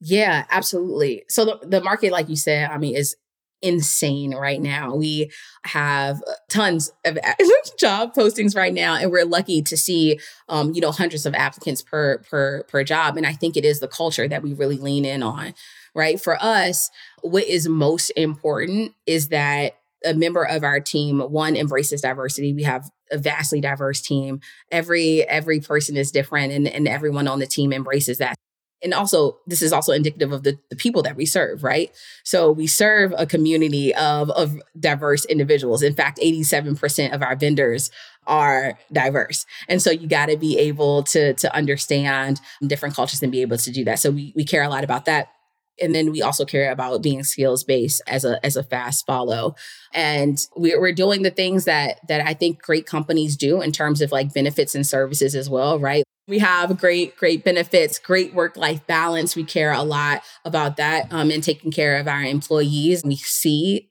Yeah, 0.00 0.44
absolutely. 0.50 1.24
So 1.30 1.46
the, 1.46 1.58
the 1.66 1.80
market, 1.80 2.12
like 2.12 2.28
you 2.28 2.36
said, 2.36 2.68
I 2.70 2.76
mean, 2.76 2.94
is 2.94 3.16
insane 3.62 4.34
right 4.34 4.60
now. 4.60 4.94
We 4.94 5.30
have 5.64 6.22
uh, 6.28 6.32
tons 6.50 6.92
of 7.06 7.18
job 7.78 8.14
postings 8.14 8.54
right 8.54 8.74
now, 8.74 8.96
and 8.96 9.10
we're 9.10 9.24
lucky 9.24 9.62
to 9.62 9.76
see, 9.78 10.20
um, 10.50 10.74
you 10.74 10.82
know, 10.82 10.92
hundreds 10.92 11.24
of 11.24 11.34
applicants 11.34 11.80
per 11.80 12.18
per 12.18 12.64
per 12.64 12.84
job. 12.84 13.16
And 13.16 13.26
I 13.26 13.32
think 13.32 13.56
it 13.56 13.64
is 13.64 13.80
the 13.80 13.88
culture 13.88 14.28
that 14.28 14.42
we 14.42 14.52
really 14.52 14.76
lean 14.76 15.06
in 15.06 15.22
on. 15.22 15.54
Right? 15.96 16.20
For 16.20 16.36
us, 16.40 16.90
what 17.22 17.44
is 17.44 17.66
most 17.66 18.10
important 18.10 18.92
is 19.06 19.28
that 19.28 19.76
a 20.04 20.14
member 20.14 20.44
of 20.44 20.62
our 20.62 20.78
team 20.78 21.20
one 21.20 21.56
embraces 21.56 22.02
diversity. 22.02 22.52
We 22.52 22.64
have 22.64 22.90
a 23.10 23.18
vastly 23.18 23.60
diverse 23.60 24.00
team. 24.00 24.40
Every 24.70 25.22
every 25.22 25.60
person 25.60 25.96
is 25.96 26.10
different, 26.10 26.52
and 26.52 26.68
and 26.68 26.86
everyone 26.86 27.28
on 27.28 27.38
the 27.38 27.46
team 27.46 27.72
embraces 27.72 28.18
that. 28.18 28.34
And 28.82 28.92
also 28.92 29.38
this 29.46 29.62
is 29.62 29.72
also 29.72 29.92
indicative 29.92 30.32
of 30.32 30.42
the, 30.42 30.58
the 30.68 30.76
people 30.76 31.02
that 31.02 31.16
we 31.16 31.24
serve 31.24 31.64
right? 31.64 31.90
So 32.24 32.52
we 32.52 32.66
serve 32.66 33.14
a 33.16 33.24
community 33.24 33.94
of, 33.94 34.28
of 34.30 34.54
diverse 34.78 35.24
individuals. 35.24 35.82
In 35.82 35.94
fact 35.94 36.20
87% 36.22 37.14
of 37.14 37.22
our 37.22 37.36
vendors 37.36 37.90
are 38.26 38.78
diverse. 38.92 39.46
And 39.66 39.80
so 39.80 39.90
you 39.90 40.06
got 40.06 40.26
to 40.26 40.36
be 40.36 40.58
able 40.58 41.04
to 41.04 41.32
to 41.34 41.56
understand 41.56 42.40
different 42.66 42.94
cultures 42.94 43.22
and 43.22 43.32
be 43.32 43.40
able 43.40 43.56
to 43.56 43.70
do 43.72 43.82
that. 43.84 43.98
So 43.98 44.10
we, 44.10 44.34
we 44.36 44.44
care 44.44 44.62
a 44.62 44.68
lot 44.68 44.84
about 44.84 45.06
that 45.06 45.28
and 45.80 45.94
then 45.94 46.10
we 46.10 46.22
also 46.22 46.44
care 46.44 46.70
about 46.70 47.02
being 47.02 47.24
skills 47.24 47.64
based 47.64 48.02
as 48.06 48.24
a 48.24 48.44
as 48.44 48.56
a 48.56 48.62
fast 48.62 49.06
follow 49.06 49.54
and 49.92 50.46
we're 50.56 50.92
doing 50.92 51.22
the 51.22 51.30
things 51.30 51.64
that 51.64 52.00
that 52.08 52.26
i 52.26 52.34
think 52.34 52.62
great 52.62 52.86
companies 52.86 53.36
do 53.36 53.60
in 53.60 53.72
terms 53.72 54.00
of 54.00 54.12
like 54.12 54.32
benefits 54.32 54.74
and 54.74 54.86
services 54.86 55.34
as 55.34 55.48
well 55.48 55.78
right 55.78 56.04
we 56.28 56.40
have 56.40 56.76
great, 56.78 57.16
great 57.16 57.44
benefits, 57.44 58.00
great 58.00 58.34
work 58.34 58.56
life 58.56 58.84
balance. 58.88 59.36
We 59.36 59.44
care 59.44 59.72
a 59.72 59.84
lot 59.84 60.22
about 60.44 60.76
that 60.76 61.12
um, 61.12 61.30
and 61.30 61.40
taking 61.42 61.70
care 61.70 61.98
of 61.98 62.08
our 62.08 62.22
employees. 62.22 63.04
We 63.04 63.14
see 63.14 63.90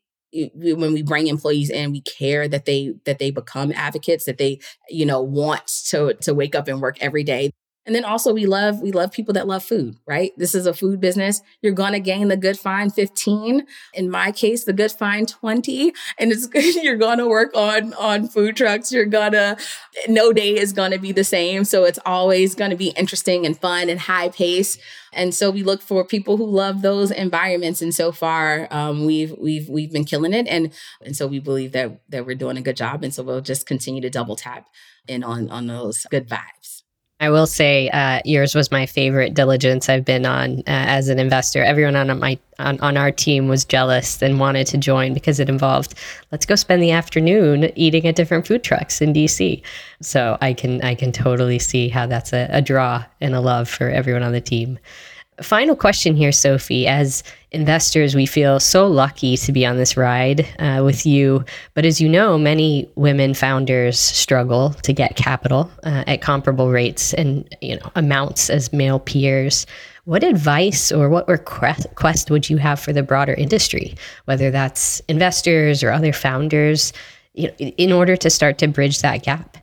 when 0.54 0.94
we 0.94 1.02
bring 1.02 1.28
employees 1.28 1.70
in 1.70 1.92
we 1.92 2.02
care 2.02 2.48
that 2.48 2.66
they 2.66 2.94
that 3.06 3.20
they 3.20 3.32
become 3.32 3.72
advocates 3.74 4.26
that 4.26 4.38
they 4.38 4.60
you 4.90 5.06
know 5.06 5.22
want 5.22 5.66
to 5.88 6.14
to 6.16 6.34
wake 6.34 6.56
up 6.56 6.68
and 6.68 6.82
work 6.82 6.98
every 7.00 7.24
day 7.24 7.52
and 7.86 7.94
then 7.94 8.04
also 8.04 8.34
we 8.34 8.46
love 8.46 8.82
we 8.82 8.92
love 8.92 9.12
people 9.12 9.34
that 9.34 9.48
love 9.48 9.64
food, 9.64 9.98
right? 10.08 10.32
This 10.38 10.56
is 10.56 10.66
a 10.66 10.74
food 10.74 11.00
business. 11.00 11.42
You're 11.62 11.74
to 11.94 12.00
gain 12.00 12.30
the 12.30 12.38
Goodfynd 12.38 12.94
15. 12.94 13.66
In 13.94 14.10
my 14.10 14.32
case, 14.32 14.64
the 14.64 14.74
Goodfynd 14.74 15.28
20 15.28 15.94
and 16.18 16.32
it's 16.32 16.48
you're 16.84 16.98
to 17.20 17.28
work 17.28 17.56
on 17.56 17.94
on 17.94 18.28
food 18.28 18.56
trucks. 18.56 18.92
You're 18.92 19.06
to 19.34 19.58
no 20.08 20.34
day 20.34 20.58
is 20.58 20.74
to 20.92 21.00
be 21.00 21.12
the 21.12 21.24
same, 21.24 21.64
so 21.64 21.84
it's 21.84 22.00
always 22.06 22.56
to 22.72 22.78
be 22.78 22.90
interesting 22.90 23.46
and 23.46 23.58
fun 23.58 23.90
and 23.90 24.00
high 24.00 24.30
pace. 24.30 24.78
And 25.14 25.34
so 25.34 25.50
we 25.50 25.64
look 25.64 25.82
for 25.82 26.04
people 26.04 26.38
who 26.38 26.46
love 26.46 26.82
those 26.82 27.10
environments. 27.10 27.82
And 27.82 27.96
so 27.96 28.12
far, 28.12 28.68
um, 28.70 29.06
we've 29.06 29.34
we've 29.38 29.70
we've 29.70 29.92
been 29.92 30.06
killing 30.06 30.34
it, 30.34 30.48
and 30.48 30.74
and 31.02 31.16
so 31.16 31.26
we 31.28 31.40
believe 31.40 31.72
that 31.72 32.02
that 32.10 32.26
we're 32.26 32.36
doing 32.36 32.58
a 32.58 32.62
good 32.62 32.76
job. 32.76 33.04
And 33.04 33.14
so 33.14 33.24
we'll 33.24 33.42
just 33.42 33.66
continue 33.66 34.02
to 34.02 34.10
double 34.10 34.36
tap 34.36 34.68
in 35.08 35.24
on 35.24 35.50
on 35.50 35.68
those 35.68 36.06
good 36.10 36.28
vibes. 36.28 36.75
I 37.22 37.30
will 37.30 37.48
say 37.48 37.90
uh, 37.90 38.20
yours 38.26 38.56
was 38.56 38.72
my 38.72 38.86
favorite 38.86 39.34
diligence 39.34 39.88
I've 39.88 40.04
been 40.04 40.26
on 40.26 40.60
uh, 40.60 40.64
as 40.68 41.08
an 41.08 41.18
investor. 41.18 41.64
Everyone 41.64 41.96
on 41.96 42.20
my 42.20 42.38
on, 42.60 42.78
on 42.82 42.98
our 42.98 43.10
team 43.10 43.48
was 43.48 43.64
jealous 43.64 44.22
and 44.22 44.38
wanted 44.38 44.68
to 44.68 44.78
join 44.78 45.14
because 45.14 45.40
it 45.40 45.50
involved 45.50 45.94
let's 46.32 46.46
go 46.46 46.56
spend 46.56 46.82
the 46.84 46.92
afternoon 46.92 47.72
eating 47.76 48.06
at 48.06 48.16
different 48.16 48.46
food 48.46 48.64
trucks 48.64 49.02
in 49.02 49.14
DC. 49.14 49.62
So 50.02 50.38
I 50.42 50.54
can 50.54 50.82
I 50.82 50.94
can 50.94 51.14
totally 51.14 51.60
see 51.60 51.88
how 51.88 52.06
that's 52.06 52.34
a, 52.34 52.50
a 52.52 52.62
draw 52.62 53.06
and 53.22 53.34
a 53.34 53.40
love 53.40 53.70
for 53.70 53.90
everyone 53.90 54.24
on 54.24 54.34
the 54.34 54.42
team. 54.42 54.78
Final 55.42 55.76
question 55.76 56.16
here, 56.16 56.30
Sofie. 56.30 56.86
As 56.86 57.22
investors, 57.52 58.16
we 58.16 58.26
feel 58.26 58.58
so 58.60 58.88
lucky 58.88 59.36
to 59.36 59.52
be 59.52 59.66
on 59.66 59.76
this 59.76 59.98
ride 59.98 60.48
uh, 60.60 60.82
with 60.84 61.06
you. 61.06 61.44
But 61.74 61.86
as 61.86 62.00
you 62.00 62.08
know, 62.08 62.38
many 62.38 62.90
women 62.96 63.34
founders 63.34 64.00
struggle 64.00 64.72
to 64.84 64.94
get 64.94 65.18
capital 65.18 65.70
uh, 65.84 66.06
at 66.08 66.22
comparable 66.22 66.72
rates 66.72 67.14
and 67.14 67.54
you 67.62 67.76
know 67.76 67.92
amounts 67.96 68.50
as 68.50 68.72
male 68.72 69.00
peers. 69.00 69.66
What 70.06 70.24
advice 70.24 70.92
or 70.92 71.10
what 71.10 71.28
request 71.28 72.32
would 72.32 72.50
you 72.50 72.58
have 72.58 72.80
for 72.80 72.94
the 72.94 73.04
broader 73.04 73.34
industry, 73.34 73.96
whether 74.26 74.52
that's 74.52 75.02
investors 75.10 75.84
or 75.84 75.92
other 75.92 76.14
founders, 76.14 76.94
you 77.34 77.48
know, 77.48 77.54
in 77.58 77.92
order 77.92 78.16
to 78.16 78.30
start 78.30 78.58
to 78.60 78.68
bridge 78.68 79.02
that 79.02 79.24
gap? 79.24 79.58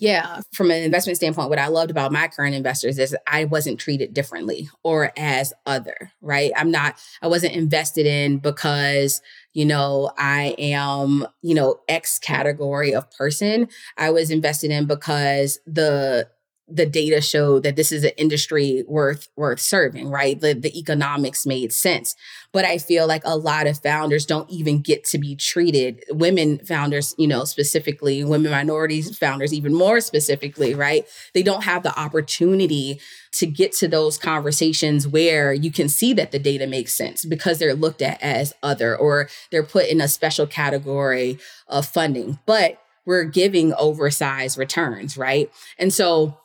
Yeah, 0.00 0.42
from 0.52 0.70
an 0.70 0.84
investment 0.84 1.16
standpoint, 1.16 1.48
what 1.50 1.58
I 1.58 1.66
loved 1.66 1.90
about 1.90 2.12
my 2.12 2.28
current 2.28 2.54
investors 2.54 2.98
is 2.98 3.16
I 3.26 3.46
wasn't 3.46 3.80
treated 3.80 4.14
differently 4.14 4.68
or 4.84 5.12
as 5.16 5.52
other, 5.66 6.12
right? 6.20 6.52
I'm 6.56 6.70
not, 6.70 7.00
I 7.20 7.26
wasn't 7.26 7.54
invested 7.54 8.06
in 8.06 8.38
because, 8.38 9.20
you 9.54 9.64
know, 9.64 10.12
I 10.16 10.54
am, 10.56 11.26
you 11.42 11.54
know, 11.54 11.80
X 11.88 12.20
category 12.20 12.94
of 12.94 13.10
person. 13.10 13.68
I 13.96 14.10
was 14.10 14.30
invested 14.30 14.70
in 14.70 14.86
because 14.86 15.58
the 15.66 16.28
the 16.70 16.86
data 16.86 17.20
showed 17.20 17.62
that 17.62 17.76
this 17.76 17.92
is 17.92 18.04
an 18.04 18.12
industry 18.16 18.84
worth 18.86 19.28
worth 19.36 19.60
serving 19.60 20.08
right? 20.08 20.40
The, 20.40 20.54
the 20.54 20.78
economics 20.78 21.46
made 21.46 21.72
sense. 21.72 22.14
But 22.52 22.64
i 22.64 22.78
feel 22.78 23.06
like 23.06 23.22
a 23.24 23.36
lot 23.36 23.66
of 23.66 23.78
founders 23.78 24.26
don't 24.26 24.50
even 24.50 24.80
get 24.80 25.04
to 25.04 25.18
be 25.18 25.36
treated 25.36 26.04
women 26.10 26.58
founders 26.58 27.14
you 27.18 27.26
know 27.26 27.44
specifically 27.44 28.24
women 28.24 28.50
minorities 28.50 29.16
founders 29.16 29.52
even 29.52 29.74
more 29.74 30.00
specifically 30.00 30.74
right? 30.74 31.06
They 31.34 31.42
don't 31.42 31.64
have 31.64 31.82
the 31.82 31.98
opportunity 31.98 33.00
to 33.32 33.46
get 33.46 33.72
to 33.72 33.88
those 33.88 34.18
conversations 34.18 35.06
where 35.06 35.52
you 35.52 35.70
can 35.70 35.88
see 35.88 36.12
that 36.14 36.32
the 36.32 36.38
data 36.38 36.66
makes 36.66 36.94
sense 36.94 37.24
because 37.24 37.58
they're 37.58 37.74
looked 37.74 38.02
at 38.02 38.20
as 38.22 38.54
other 38.62 38.96
or 38.96 39.28
they're 39.50 39.62
put 39.62 39.86
in 39.86 40.00
a 40.00 40.08
special 40.08 40.46
category 40.46 41.38
of 41.68 41.86
funding. 41.86 42.38
But 42.46 42.80
we're 43.04 43.24
giving 43.24 43.72
oversized 43.74 44.58
returns 44.58 45.16
right? 45.16 45.50
And 45.78 45.92
so 45.92 46.38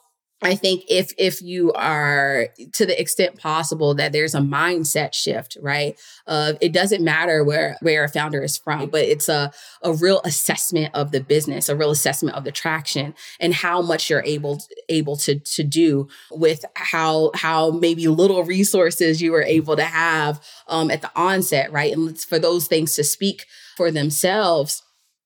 I 0.44 0.56
think 0.56 0.84
if 0.90 1.14
if 1.18 1.42
you 1.42 1.72
are 1.74 2.50
to 2.74 2.86
the 2.86 3.00
extent 3.00 3.40
possible 3.40 3.94
that 3.96 4.12
there's 4.12 4.36
a 4.36 4.40
mindset 4.40 5.14
shift, 5.14 5.58
right? 5.62 6.00
Of 6.28 6.58
it 6.62 6.74
doesn't 6.74 7.04
matter 7.04 7.44
where 7.44 7.78
where 7.82 8.04
a 8.04 8.10
founder 8.10 8.44
is 8.44 8.58
from, 8.58 8.90
but 8.90 9.02
it's 9.02 9.30
a 9.30 9.52
a 9.82 9.94
real 9.94 10.22
assessment 10.26 10.94
of 10.94 11.12
the 11.12 11.22
business, 11.22 11.70
a 11.70 11.76
real 11.76 11.92
assessment 11.92 12.36
of 12.36 12.44
the 12.44 12.52
traction 12.52 13.16
and 13.40 13.54
how 13.54 13.82
much 13.82 14.10
you're 14.10 14.24
able 14.24 14.62
able 14.90 15.16
to 15.18 15.40
to 15.40 15.64
do 15.64 16.08
with 16.32 16.66
how 16.76 17.32
how 17.36 17.72
maybe 17.72 18.08
little 18.08 18.44
resources 18.44 19.22
you 19.22 19.32
were 19.32 19.44
able 19.44 19.76
to 19.76 19.86
have 19.86 20.42
um, 20.68 20.92
at 20.92 21.02
the 21.02 21.12
onset, 21.16 21.72
right? 21.72 21.94
And 21.94 22.20
for 22.20 22.38
those 22.38 22.68
things 22.68 22.96
to 22.96 23.04
speak 23.04 23.48
for 23.76 23.90
themselves 23.92 24.83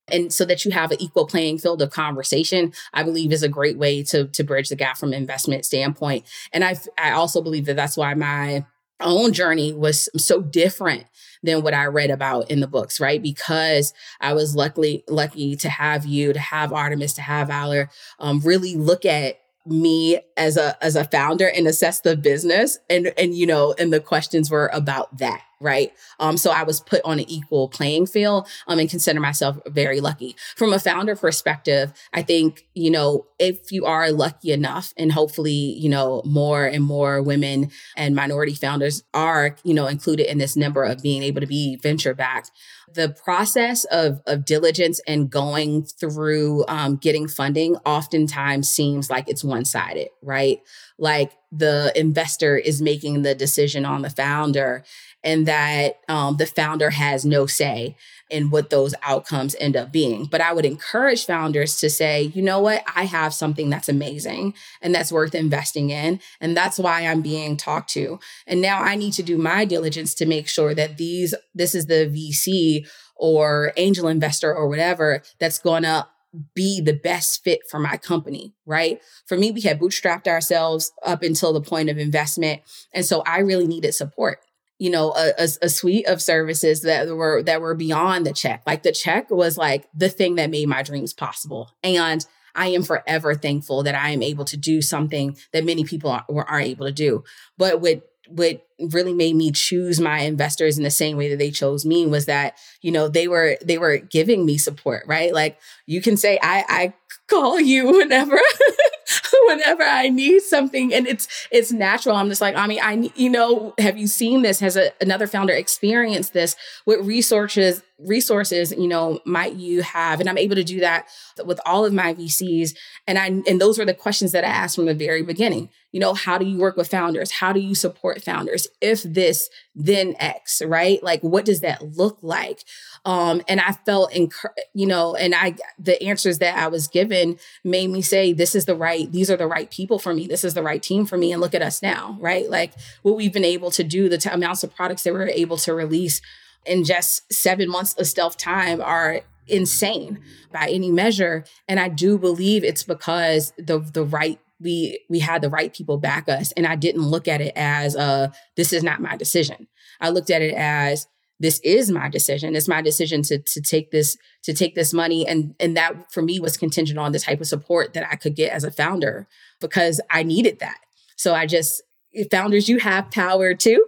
and 0.10 0.32
so 0.32 0.46
that 0.46 0.63
you 0.65 0.72
have 0.72 0.91
an 0.91 1.02
equal 1.02 1.26
playing 1.26 1.58
field 1.58 1.82
of 1.82 1.89
conversation 1.89 2.72
i 2.93 3.04
believe 3.04 3.32
is 3.32 3.43
a 3.43 3.50
great 3.50 3.78
way 3.78 4.04
to 4.04 4.28
to 4.28 4.43
bridge 4.43 4.70
the 4.70 4.76
gap 4.76 4.98
from 4.98 5.13
investment 5.13 5.65
standpoint 5.65 6.26
and 6.52 6.63
i 6.63 6.76
i 6.98 7.12
also 7.12 7.41
believe 7.41 7.65
that 7.65 7.76
that's 7.76 7.98
why 7.98 8.13
my 8.13 8.65
own 9.00 9.32
journey 9.32 9.74
was 9.74 10.10
so 10.17 10.41
different 10.41 11.06
than 11.43 11.62
what 11.62 11.74
I 11.74 11.86
read 11.86 12.10
about 12.10 12.50
in 12.50 12.62
the 12.62 12.67
books, 12.67 13.00
right? 13.00 13.22
Because 13.22 13.93
I 14.20 14.34
was 14.34 14.56
luckily 14.56 15.04
lucky 15.08 15.56
to 15.58 15.70
have 15.70 16.06
you, 16.06 16.34
to 16.34 16.39
have 16.39 16.74
Artemis, 16.74 17.13
to 17.13 17.22
have 17.22 17.48
Valor, 17.48 17.89
um, 18.20 18.39
really 18.39 18.76
look 18.76 19.06
at 19.06 19.39
me 19.65 20.20
as 20.38 20.56
a 20.56 20.82
as 20.84 20.96
a 20.96 21.04
founder 21.04 21.50
and 21.50 21.67
assess 21.67 22.00
the 22.00 22.15
business 22.15 22.80
and 22.89 23.13
and 23.17 23.36
you 23.36 23.46
know 23.46 23.76
and 23.78 23.91
the 23.91 24.00
questions 24.00 24.50
were 24.50 24.70
about 24.72 25.17
that 25.17 25.41
right 25.60 25.91
um 26.20 26.38
so 26.38 26.52
i 26.52 26.63
was 26.63 26.80
put 26.82 27.02
on 27.04 27.20
an 27.20 27.30
equal 27.30 27.67
playing 27.67 28.06
field 28.06 28.48
um 28.67 28.80
and 28.80 28.89
consider 28.89 29.20
myself 29.20 29.58
very 29.67 30.00
lucky 30.00 30.36
from 30.56 30.74
a 30.74 30.80
founder 30.80 31.15
perspective 31.15 31.91
i 32.13 32.22
think 32.22 32.67
you 32.74 32.91
know 32.91 33.26
if 33.39 33.72
you 33.72 33.86
are 33.86 34.12
lucky 34.12 34.52
enough 34.52 34.93
and 34.98 35.12
hopefully 35.12 35.52
you 35.52 35.89
know 35.89 36.22
more 36.26 36.65
and 36.65 36.84
more 36.84 37.22
women 37.22 37.70
and 37.96 38.15
minority 38.15 38.54
founders 38.54 39.04
are 39.13 39.56
you 39.63 39.74
know 39.74 39.88
included 39.88 40.30
in 40.30 40.38
this 40.38 40.56
number 40.56 40.84
of 40.84 41.02
being 41.02 41.24
able 41.24 41.41
to 41.41 41.48
be 41.48 41.76
venture 41.78 42.13
backed 42.13 42.52
the 42.93 43.10
process 43.10 43.84
of, 43.86 44.22
of 44.26 44.46
diligence 44.46 45.00
and 45.08 45.30
going 45.30 45.84
through 45.84 46.65
um, 46.67 46.96
getting 46.96 47.28
funding 47.28 47.76
oftentimes 47.86 48.70
seems 48.70 49.10
like 49.10 49.28
it's 49.28 49.43
one 49.43 49.65
sided, 49.65 50.08
right? 50.22 50.60
Like 50.98 51.32
the 51.52 51.92
investor 51.96 52.58
is 52.58 52.82
making 52.82 53.22
the 53.22 53.36
decision 53.36 53.86
on 53.86 54.02
the 54.02 54.10
founder 54.10 54.84
and 55.24 55.46
that 55.46 56.00
um, 56.08 56.38
the 56.38 56.46
founder 56.46 56.90
has 56.92 57.26
no 57.26 57.46
say 57.46 57.96
in 58.30 58.50
what 58.50 58.70
those 58.70 58.94
outcomes 59.04 59.56
end 59.60 59.76
up 59.76 59.92
being. 59.92 60.26
But 60.26 60.42
I 60.42 60.54
would 60.54 60.66
encourage 60.66 61.26
founders 61.26 61.78
to 61.80 61.90
say, 61.90 62.24
you 62.34 62.42
know 62.42 62.60
what, 62.60 62.84
I 62.96 63.06
have 63.06 63.34
something 63.34 63.70
that's 63.70 63.90
amazing 63.90 64.54
and 64.82 64.94
that's 64.94 65.12
worth 65.12 65.34
investing 65.34 65.90
in. 65.90 66.20
And 66.42 66.56
that's 66.56 66.78
why 66.78 67.02
I'm 67.02 67.22
being 67.22 67.58
talked 67.58 67.90
to. 67.92 68.20
And 68.46 68.62
now 68.62 68.82
I 68.82 68.96
need 68.96 69.14
to 69.14 69.24
do 69.24 69.38
my 69.38 69.66
diligence 69.66 70.14
to 70.16 70.26
make 70.26 70.48
sure 70.48 70.74
that 70.76 70.98
these, 70.98 71.34
this 71.56 71.74
is 71.74 71.86
the 71.86 72.12
VC 72.12 72.88
or 73.16 73.74
angel 73.78 74.08
investor 74.08 74.54
or 74.54 74.68
whatever 74.68 75.24
that's 75.40 75.58
going 75.58 75.84
to 75.84 76.08
be 76.54 76.82
the 76.82 76.93
best 76.93 77.43
fit 77.43 77.62
for 77.69 77.80
my 77.80 77.97
company, 77.97 78.54
right? 78.65 79.02
For 79.26 79.38
me, 79.38 79.52
we 79.52 79.62
had 79.62 79.80
bootstrapped 79.80 80.28
ourselves 80.28 80.91
up 81.04 81.23
until 81.23 81.54
the 81.54 81.62
point 81.62 81.89
of 81.89 81.97
investment. 81.97 82.62
And 82.93 83.06
so 83.06 83.23
I 83.26 83.39
really 83.39 83.67
needed 83.67 83.93
support 83.93 84.39
you 84.80 84.91
know 84.91 85.12
a, 85.13 85.34
a, 85.39 85.47
a, 85.63 85.69
suite 85.69 86.08
of 86.08 86.21
services 86.21 86.82
that 86.82 87.08
were 87.08 87.41
that 87.43 87.62
were 87.62 87.73
beyond 87.73 88.26
the 88.26 88.34
check 88.34 88.62
like 88.67 88.84
the 88.84 88.91
check 88.91 89.30
was 89.32 89.58
like 89.58 89.88
the 89.93 90.10
thing 90.10 90.36
that 90.36 90.50
made 90.50 90.67
my 90.67 90.84
dreams 90.84 91.13
possible 91.13 91.76
and 91.84 92.28
i 92.56 92.67
am 92.67 92.84
forever 92.84 93.34
thankful 93.34 93.84
that 93.84 93.95
i 93.95 94.10
am 94.10 94.21
able 94.21 94.45
to 94.45 94.58
do 94.58 94.82
something 94.82 95.36
that 95.52 95.65
many 95.65 95.84
people 95.84 96.12
are, 96.12 96.26
aren't 96.30 96.67
able 96.67 96.86
to 96.86 96.91
do 96.91 97.23
but 97.58 97.82
what 97.82 98.04
what 98.30 98.66
really 98.92 99.13
made 99.13 99.36
me 99.36 99.52
choose 99.52 100.00
my 100.00 100.20
investors 100.20 100.78
in 100.78 100.84
the 100.84 100.92
same 100.92 101.18
way 101.18 101.30
that 101.30 101.40
they 101.40 101.52
chose 101.52 101.86
me 101.86 102.06
was 102.06 102.26
that 102.26 102.58
you 102.82 102.92
know 102.92 103.08
they 103.08 103.28
were 103.28 103.58
they 103.63 103.78
were 103.78 103.98
giving 103.98 104.46
me 104.46 104.58
support 104.58 105.04
right 105.08 105.34
like 105.34 105.58
you 105.86 106.02
can 106.02 106.16
say 106.16 106.38
i 106.42 106.63
i 106.70 106.94
call 107.28 107.60
you 107.60 107.88
whenever 107.88 108.40
whenever 109.48 109.84
I 109.84 110.10
need 110.10 110.42
something 110.42 110.94
and 110.94 111.08
it's 111.08 111.28
it's 111.52 111.72
natural. 111.72 112.16
I'm 112.16 112.30
just 112.30 112.42
like, 112.42 112.56
I 112.56 112.68
mean, 112.68 112.80
I 112.82 113.12
you 113.16 113.30
know, 113.30 113.74
have 113.78 113.98
you 113.98 114.08
seen 114.08 114.42
this? 114.42 114.60
Has 114.60 114.76
a, 114.76 114.92
another 115.02 115.28
founder 115.28 115.54
experienced 115.54 116.34
this? 116.34 116.56
What 116.86 117.04
resources 117.06 117.84
resources, 118.00 118.72
you 118.72 118.88
know, 118.88 119.20
might 119.26 119.54
you 119.54 119.82
have? 119.82 120.20
And 120.20 120.30
I'm 120.30 120.38
able 120.38 120.56
to 120.56 120.63
do 120.63 120.80
that 120.82 121.08
with 121.46 121.60
all 121.66 121.86
of 121.86 121.94
my 121.94 122.13
VCs. 122.13 122.76
And 123.08 123.18
I 123.18 123.28
and 123.48 123.62
those 123.62 123.78
were 123.78 123.86
the 123.86 123.94
questions 123.94 124.32
that 124.34 124.44
I 124.44 124.50
asked 124.50 124.76
from 124.76 124.86
the 124.86 124.94
very 124.94 125.24
beginning. 125.24 125.70
You 125.98 126.02
know, 126.02 126.14
how 126.14 126.38
do 126.38 126.46
you 126.46 126.60
work 126.60 126.78
with 126.78 126.90
founders? 126.92 127.32
How 127.32 127.52
do 127.52 127.60
you 127.60 127.74
support 127.74 128.22
founders? 128.22 128.68
If 128.82 129.02
this, 129.02 129.50
then 129.74 130.16
X, 130.20 130.62
right? 130.64 131.02
Like 131.02 131.22
what 131.22 131.44
does 131.44 131.62
that 131.62 131.82
look 131.98 132.20
like? 132.22 132.64
Um, 133.04 133.42
and 133.48 133.60
I 133.60 133.72
felt, 133.72 134.12
enc- 134.12 134.54
you 134.76 134.86
know, 134.86 135.16
and 135.16 135.34
I, 135.34 135.56
the 135.80 136.00
answers 136.04 136.38
that 136.38 136.56
I 136.56 136.68
was 136.68 136.88
given 136.88 137.40
made 137.64 137.88
me 137.88 138.04
say, 138.04 138.32
this 138.32 138.54
is 138.54 138.66
the 138.66 138.76
right, 138.76 139.12
these 139.12 139.32
are 139.32 139.38
the 139.38 139.48
right 139.48 139.72
people 139.72 139.98
for 139.98 140.14
me. 140.14 140.28
This 140.28 140.44
is 140.44 140.54
the 140.54 140.62
right 140.62 140.84
team 140.84 141.08
for 141.08 141.18
me. 141.18 141.32
And 141.32 141.42
look 141.42 141.56
at 141.56 141.64
us 141.64 141.82
now, 141.82 142.16
right? 142.20 142.48
Like 142.48 142.74
what 143.02 143.16
we've 143.16 143.34
been 143.34 143.44
able 143.44 143.72
to 143.72 143.84
do, 143.84 144.08
the 144.08 144.20
t- 144.20 144.30
amounts 144.30 144.64
of 144.64 144.76
products 144.76 145.02
that 145.02 145.14
we're 145.14 145.30
able 145.30 145.58
to 145.58 145.74
release 145.74 146.22
in 146.64 146.84
just 146.84 147.34
seven 147.34 147.68
months 147.72 147.96
of 147.96 148.06
stealth 148.06 148.38
time 148.38 148.82
are 148.82 149.22
insane 149.48 150.20
by 150.52 150.68
any 150.70 150.92
measure. 150.92 151.44
And 151.68 151.80
I 151.80 151.90
do 151.90 152.20
believe 152.20 152.64
it's 152.64 152.84
because 152.84 153.52
the 153.58 153.80
the 153.80 154.04
right 154.04 154.40
we 154.60 155.00
we 155.10 155.20
had 155.20 155.41
the 155.41 155.50
right 155.50 155.74
people 155.74 155.98
back 155.98 156.28
us. 156.28 156.52
And 156.54 156.65
I 156.65 156.76
didn't 156.76 157.04
look 157.04 157.28
at 157.28 157.41
it 157.41 157.54
as 157.56 157.96
uh 157.96 158.30
this 158.56 158.74
is 158.74 158.84
not 158.84 159.02
my 159.02 159.15
decision. 159.15 159.67
I 160.00 160.10
looked 160.10 160.30
at 160.30 160.41
it 160.41 160.54
as 160.54 161.08
this 161.39 161.60
is 161.60 161.91
my 161.91 162.10
decision. 162.10 162.56
It's 162.56 162.67
my 162.67 162.82
decision 162.82 163.22
to 163.24 163.39
to 163.39 163.62
take 163.62 163.91
this 163.91 164.17
to 164.43 164.54
take 164.54 164.76
this 164.76 164.93
money, 164.93 165.28
and 165.28 165.56
and 165.60 165.78
that 165.78 166.12
for 166.12 166.22
me 166.22 166.39
was 166.39 166.58
contingent 166.58 166.98
on 166.98 167.12
the 167.12 167.20
type 167.20 167.41
of 167.41 167.48
support 167.48 167.93
that 167.93 168.08
I 168.12 168.15
could 168.15 168.36
get 168.36 168.52
as 168.52 168.63
a 168.63 168.72
founder 168.72 169.28
because 169.60 170.02
I 170.10 170.24
needed 170.24 170.60
that. 170.60 170.78
So 171.15 171.36
I 171.36 171.46
just 171.46 171.84
founders, 172.32 172.70
you 172.70 172.80
have 172.80 173.12
power 173.12 173.54
too. 173.54 173.86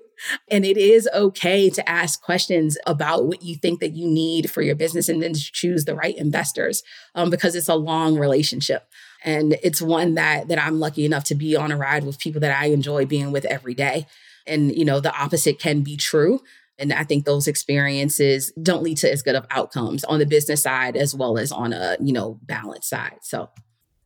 And 0.50 0.66
it 0.66 0.78
is 0.78 1.08
okay 1.14 1.70
to 1.70 1.90
ask 1.90 2.22
questions 2.22 2.78
about 2.86 3.26
what 3.26 3.42
you 3.42 3.56
think 3.56 3.80
that 3.80 3.94
you 3.94 4.06
need 4.06 4.52
for 4.52 4.62
your 4.62 4.76
business 4.76 5.08
and 5.08 5.24
then 5.24 5.34
to 5.34 5.40
choose 5.40 5.86
the 5.86 5.96
right 5.96 6.18
investors 6.18 6.84
um, 7.16 7.30
because 7.30 7.56
it's 7.56 7.70
a 7.70 7.76
long 7.76 8.20
relationship. 8.20 8.84
And 9.24 9.58
it's 9.64 9.82
one 9.82 10.16
that 10.16 10.48
that 10.48 10.60
I'm 10.60 10.80
lucky 10.80 11.06
enough 11.06 11.26
to 11.26 11.36
be 11.36 11.56
on 11.56 11.72
a 11.72 11.78
ride 11.78 12.04
with 12.04 12.20
people 12.20 12.42
that 12.42 12.58
I 12.58 12.68
enjoy 12.68 13.06
being 13.06 13.32
with 13.32 13.46
every 13.46 13.74
day. 13.74 14.08
And 14.48 14.76
you 14.76 14.86
know, 14.86 15.00
the 15.00 15.14
opposite 15.14 15.60
can 15.60 15.82
be 15.82 15.98
true. 15.98 16.42
And 16.78 16.94
I 16.94 17.04
think 17.04 17.26
those 17.26 17.48
experiences 17.48 18.54
don't 18.62 18.84
lead 18.84 18.98
to 19.00 19.12
as 19.12 19.22
good 19.22 19.36
of 19.36 19.46
outcomes 19.52 20.06
on 20.06 20.20
the 20.20 20.26
business 20.26 20.64
side 20.64 20.96
as 20.96 21.14
well 21.14 21.38
as 21.38 21.52
on 21.52 21.74
a, 21.74 21.98
you 22.00 22.14
know, 22.14 22.40
balance 22.44 22.88
side. 22.88 23.18
So 23.22 23.50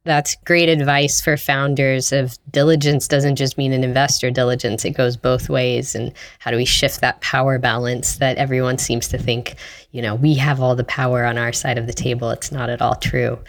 that's 0.06 0.36
great 0.44 0.70
advice 0.70 1.22
for 1.22 1.38
founders 1.38 2.12
of 2.12 2.38
diligence 2.52 3.08
doesn't 3.08 3.36
just 3.36 3.58
mean 3.58 3.74
an 3.74 3.84
investor 3.84 4.30
diligence 4.30 4.84
it 4.84 4.92
goes 4.92 5.16
both 5.16 5.50
ways 5.50 5.96
and 5.96 6.12
how 6.40 6.52
do 6.52 6.58
we 6.58 6.66
shift 6.66 7.02
that 7.02 7.22
power 7.22 7.58
balance 7.58 8.18
that 8.18 8.38
everyone 8.38 8.78
seems 8.78 9.08
to 9.08 9.18
think 9.18 9.56
you 9.92 10.02
know 10.02 10.16
we 10.16 10.34
have 10.34 10.60
all 10.60 10.76
the 10.76 10.84
power 10.84 11.24
on 11.24 11.38
our 11.38 11.54
side 11.54 11.78
of 11.78 11.88
the 11.88 11.94
table 11.94 12.30
it's 12.32 12.52
not 12.52 12.70
at 12.70 12.82
all 12.82 12.96
true 12.96 13.40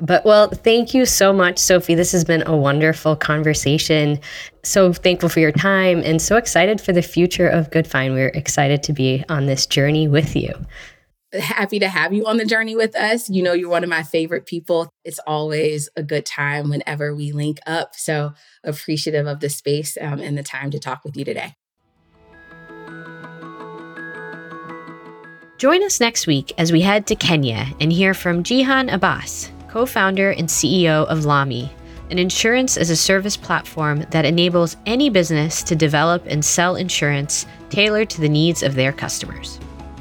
but 0.00 0.24
well, 0.24 0.48
thank 0.48 0.94
you 0.94 1.04
so 1.06 1.32
much, 1.32 1.56
Sofie. 1.56 1.96
This 1.96 2.12
has 2.12 2.24
been 2.24 2.42
a 2.46 2.56
wonderful 2.56 3.16
conversation. 3.16 4.18
So 4.62 4.92
thankful 4.92 5.28
for 5.28 5.40
your 5.40 5.52
time 5.52 6.02
and 6.04 6.20
so 6.20 6.36
excited 6.36 6.80
for 6.80 6.92
the 6.92 7.02
future 7.02 7.48
of 7.48 7.70
Goodfynd. 7.70 8.14
We're 8.14 8.28
excited 8.28 8.82
to 8.84 8.92
be 8.92 9.24
on 9.28 9.46
this 9.46 9.66
journey 9.66 10.08
with 10.08 10.34
you. 10.34 10.52
Happy 11.32 11.78
to 11.78 11.88
have 11.88 12.12
you 12.12 12.26
on 12.26 12.38
the 12.38 12.44
journey 12.44 12.74
with 12.74 12.96
us. 12.96 13.30
You 13.30 13.42
know, 13.42 13.52
you're 13.52 13.70
one 13.70 13.84
of 13.84 13.90
my 13.90 14.02
favorite 14.02 14.46
people. 14.46 14.90
It's 15.04 15.20
always 15.26 15.88
a 15.96 16.02
good 16.02 16.26
time 16.26 16.70
whenever 16.70 17.14
we 17.14 17.30
link 17.30 17.60
up. 17.66 17.94
So 17.94 18.32
appreciative 18.64 19.26
of 19.26 19.38
the 19.38 19.48
space 19.48 19.96
um, 20.00 20.18
and 20.18 20.36
the 20.36 20.42
time 20.42 20.72
to 20.72 20.80
talk 20.80 21.04
with 21.04 21.16
you 21.16 21.24
today. 21.24 21.54
Join 25.60 25.84
us 25.84 26.00
next 26.00 26.26
week 26.26 26.54
as 26.56 26.72
we 26.72 26.80
head 26.80 27.06
to 27.08 27.14
Kenya 27.14 27.66
and 27.80 27.92
hear 27.92 28.14
from 28.14 28.42
Jihan 28.42 28.90
Abass, 28.90 29.50
co 29.70 29.86
founder 29.86 30.32
and 30.32 30.48
CEO 30.48 31.06
of 31.06 31.24
Lami, 31.24 31.72
an 32.10 32.18
insurance 32.18 32.76
as 32.76 32.90
a 32.90 32.96
service 32.96 33.36
platform 33.36 34.04
that 34.10 34.24
enables 34.24 34.76
any 34.84 35.08
business 35.08 35.62
to 35.62 35.76
develop 35.76 36.24
and 36.26 36.44
sell 36.44 36.74
insurance 36.74 37.46
tailored 37.68 38.10
to 38.10 38.20
the 38.20 38.28
needs 38.28 38.64
of 38.64 38.74
their 38.74 38.92
customers. 38.92 39.58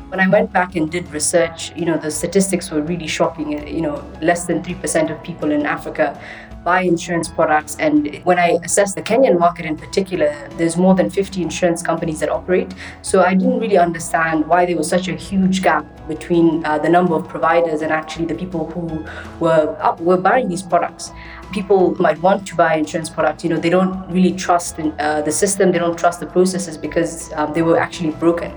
When 0.08 0.20
I 0.20 0.28
went 0.28 0.52
back 0.52 0.76
and 0.76 0.90
did 0.90 1.08
research, 1.12 1.72
you 1.76 1.86
know, 1.86 1.98
the 1.98 2.10
statistics 2.10 2.72
were 2.72 2.82
really 2.82 3.06
shocking. 3.06 3.68
You 3.68 3.82
know, 3.82 4.04
less 4.24 4.48
than 4.48 4.64
3% 4.64 5.12
of 5.12 5.22
people 5.24 5.52
in 5.52 5.68
Africa 5.68 6.20
buy 6.64 6.82
insurance 6.82 7.28
products. 7.28 7.76
And 7.80 8.22
when 8.24 8.40
I 8.40 8.60
assess 8.64 8.94
the 8.94 9.02
Kenyan 9.02 9.40
market 9.40 9.66
in 9.66 9.78
particular, 9.78 10.50
there's 10.58 10.78
more 10.78 10.96
than 10.96 11.10
50 11.10 11.42
insurance 11.42 11.82
companies 11.82 12.20
that 12.20 12.30
operate. 12.30 12.74
So 13.02 13.22
I 13.22 13.34
didn't 13.34 13.60
really 13.60 13.78
understand 13.78 14.48
why 14.48 14.66
there 14.66 14.78
was 14.78 14.90
such 14.90 15.08
a 15.08 15.16
huge 15.16 15.62
gap 15.62 15.86
between 16.08 16.66
uh, 16.66 16.78
the 16.80 16.90
number 16.90 17.16
of 17.16 17.28
providers 17.28 17.82
and 17.82 17.92
actually 17.92 18.26
the 18.26 18.36
people 18.36 18.70
who 18.72 19.06
were 19.40 19.76
up, 19.80 20.00
were 20.02 20.18
buying 20.18 20.50
these 20.50 20.62
products. 20.62 21.12
People 21.52 21.96
might 22.00 22.22
want 22.22 22.46
to 22.48 22.56
buy 22.56 22.76
insurance 22.76 23.10
products. 23.10 23.44
You 23.44 23.50
know, 23.52 23.60
they 23.60 23.70
don't 23.70 24.08
really 24.10 24.34
trust 24.34 24.78
in, 24.80 24.94
uh, 25.00 25.22
the 25.22 25.32
system. 25.32 25.72
They 25.72 25.80
don't 25.80 25.98
trust 25.98 26.20
the 26.20 26.28
processes 26.28 26.78
because 26.78 27.32
um, 27.34 27.54
they 27.54 27.62
were 27.62 27.80
actually 27.80 28.12
broken. 28.12 28.56